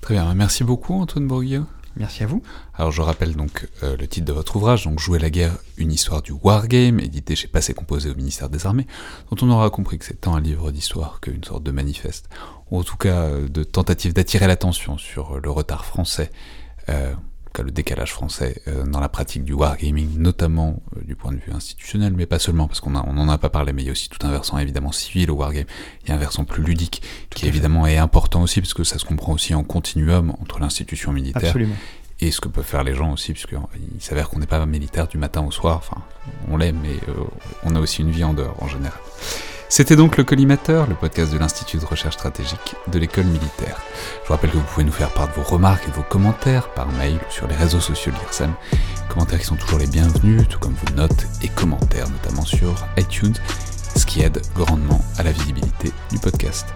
[0.00, 1.60] Très bien, merci beaucoup Antoine Bourguier.
[1.98, 2.42] Merci à vous.
[2.74, 5.90] Alors je rappelle donc euh, le titre de votre ouvrage, donc Jouer la guerre, une
[5.90, 8.86] histoire du wargame, édité chez Passé Composé au ministère des Armées,
[9.30, 12.28] dont on aura compris que c'est tant un livre d'histoire qu'une sorte de manifeste,
[12.70, 16.30] ou en tout cas euh, de tentative d'attirer l'attention sur le retard français
[16.88, 17.14] euh,
[17.56, 21.52] le décalage français euh, dans la pratique du wargaming, notamment euh, du point de vue
[21.52, 24.08] institutionnel, mais pas seulement, parce qu'on n'en a pas parlé, mais il y a aussi
[24.08, 25.66] tout un versant évidemment civil au wargame,
[26.04, 28.98] il y a un versant plus ludique, qui évidemment est important aussi, parce que ça
[28.98, 31.54] se comprend aussi en continuum entre l'institution militaire
[32.20, 35.18] et ce que peuvent faire les gens aussi, puisqu'il s'avère qu'on n'est pas militaire du
[35.18, 36.02] matin au soir, enfin,
[36.48, 37.24] on l'est, mais euh,
[37.64, 38.98] on a aussi une vie en dehors en général.
[39.70, 43.80] C'était donc le Collimateur, le podcast de l'Institut de recherche stratégique de l'école militaire.
[44.22, 46.70] Je vous rappelle que vous pouvez nous faire part de vos remarques et vos commentaires
[46.70, 48.52] par mail ou sur les réseaux sociaux de l'IRSEM.
[49.10, 53.34] Commentaires qui sont toujours les bienvenus, tout comme vos notes et commentaires, notamment sur iTunes,
[53.94, 56.66] ce qui aide grandement à la visibilité du podcast.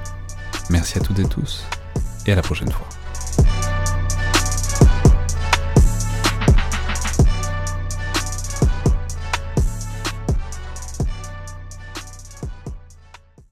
[0.68, 1.64] Merci à toutes et tous,
[2.26, 2.86] et à la prochaine fois.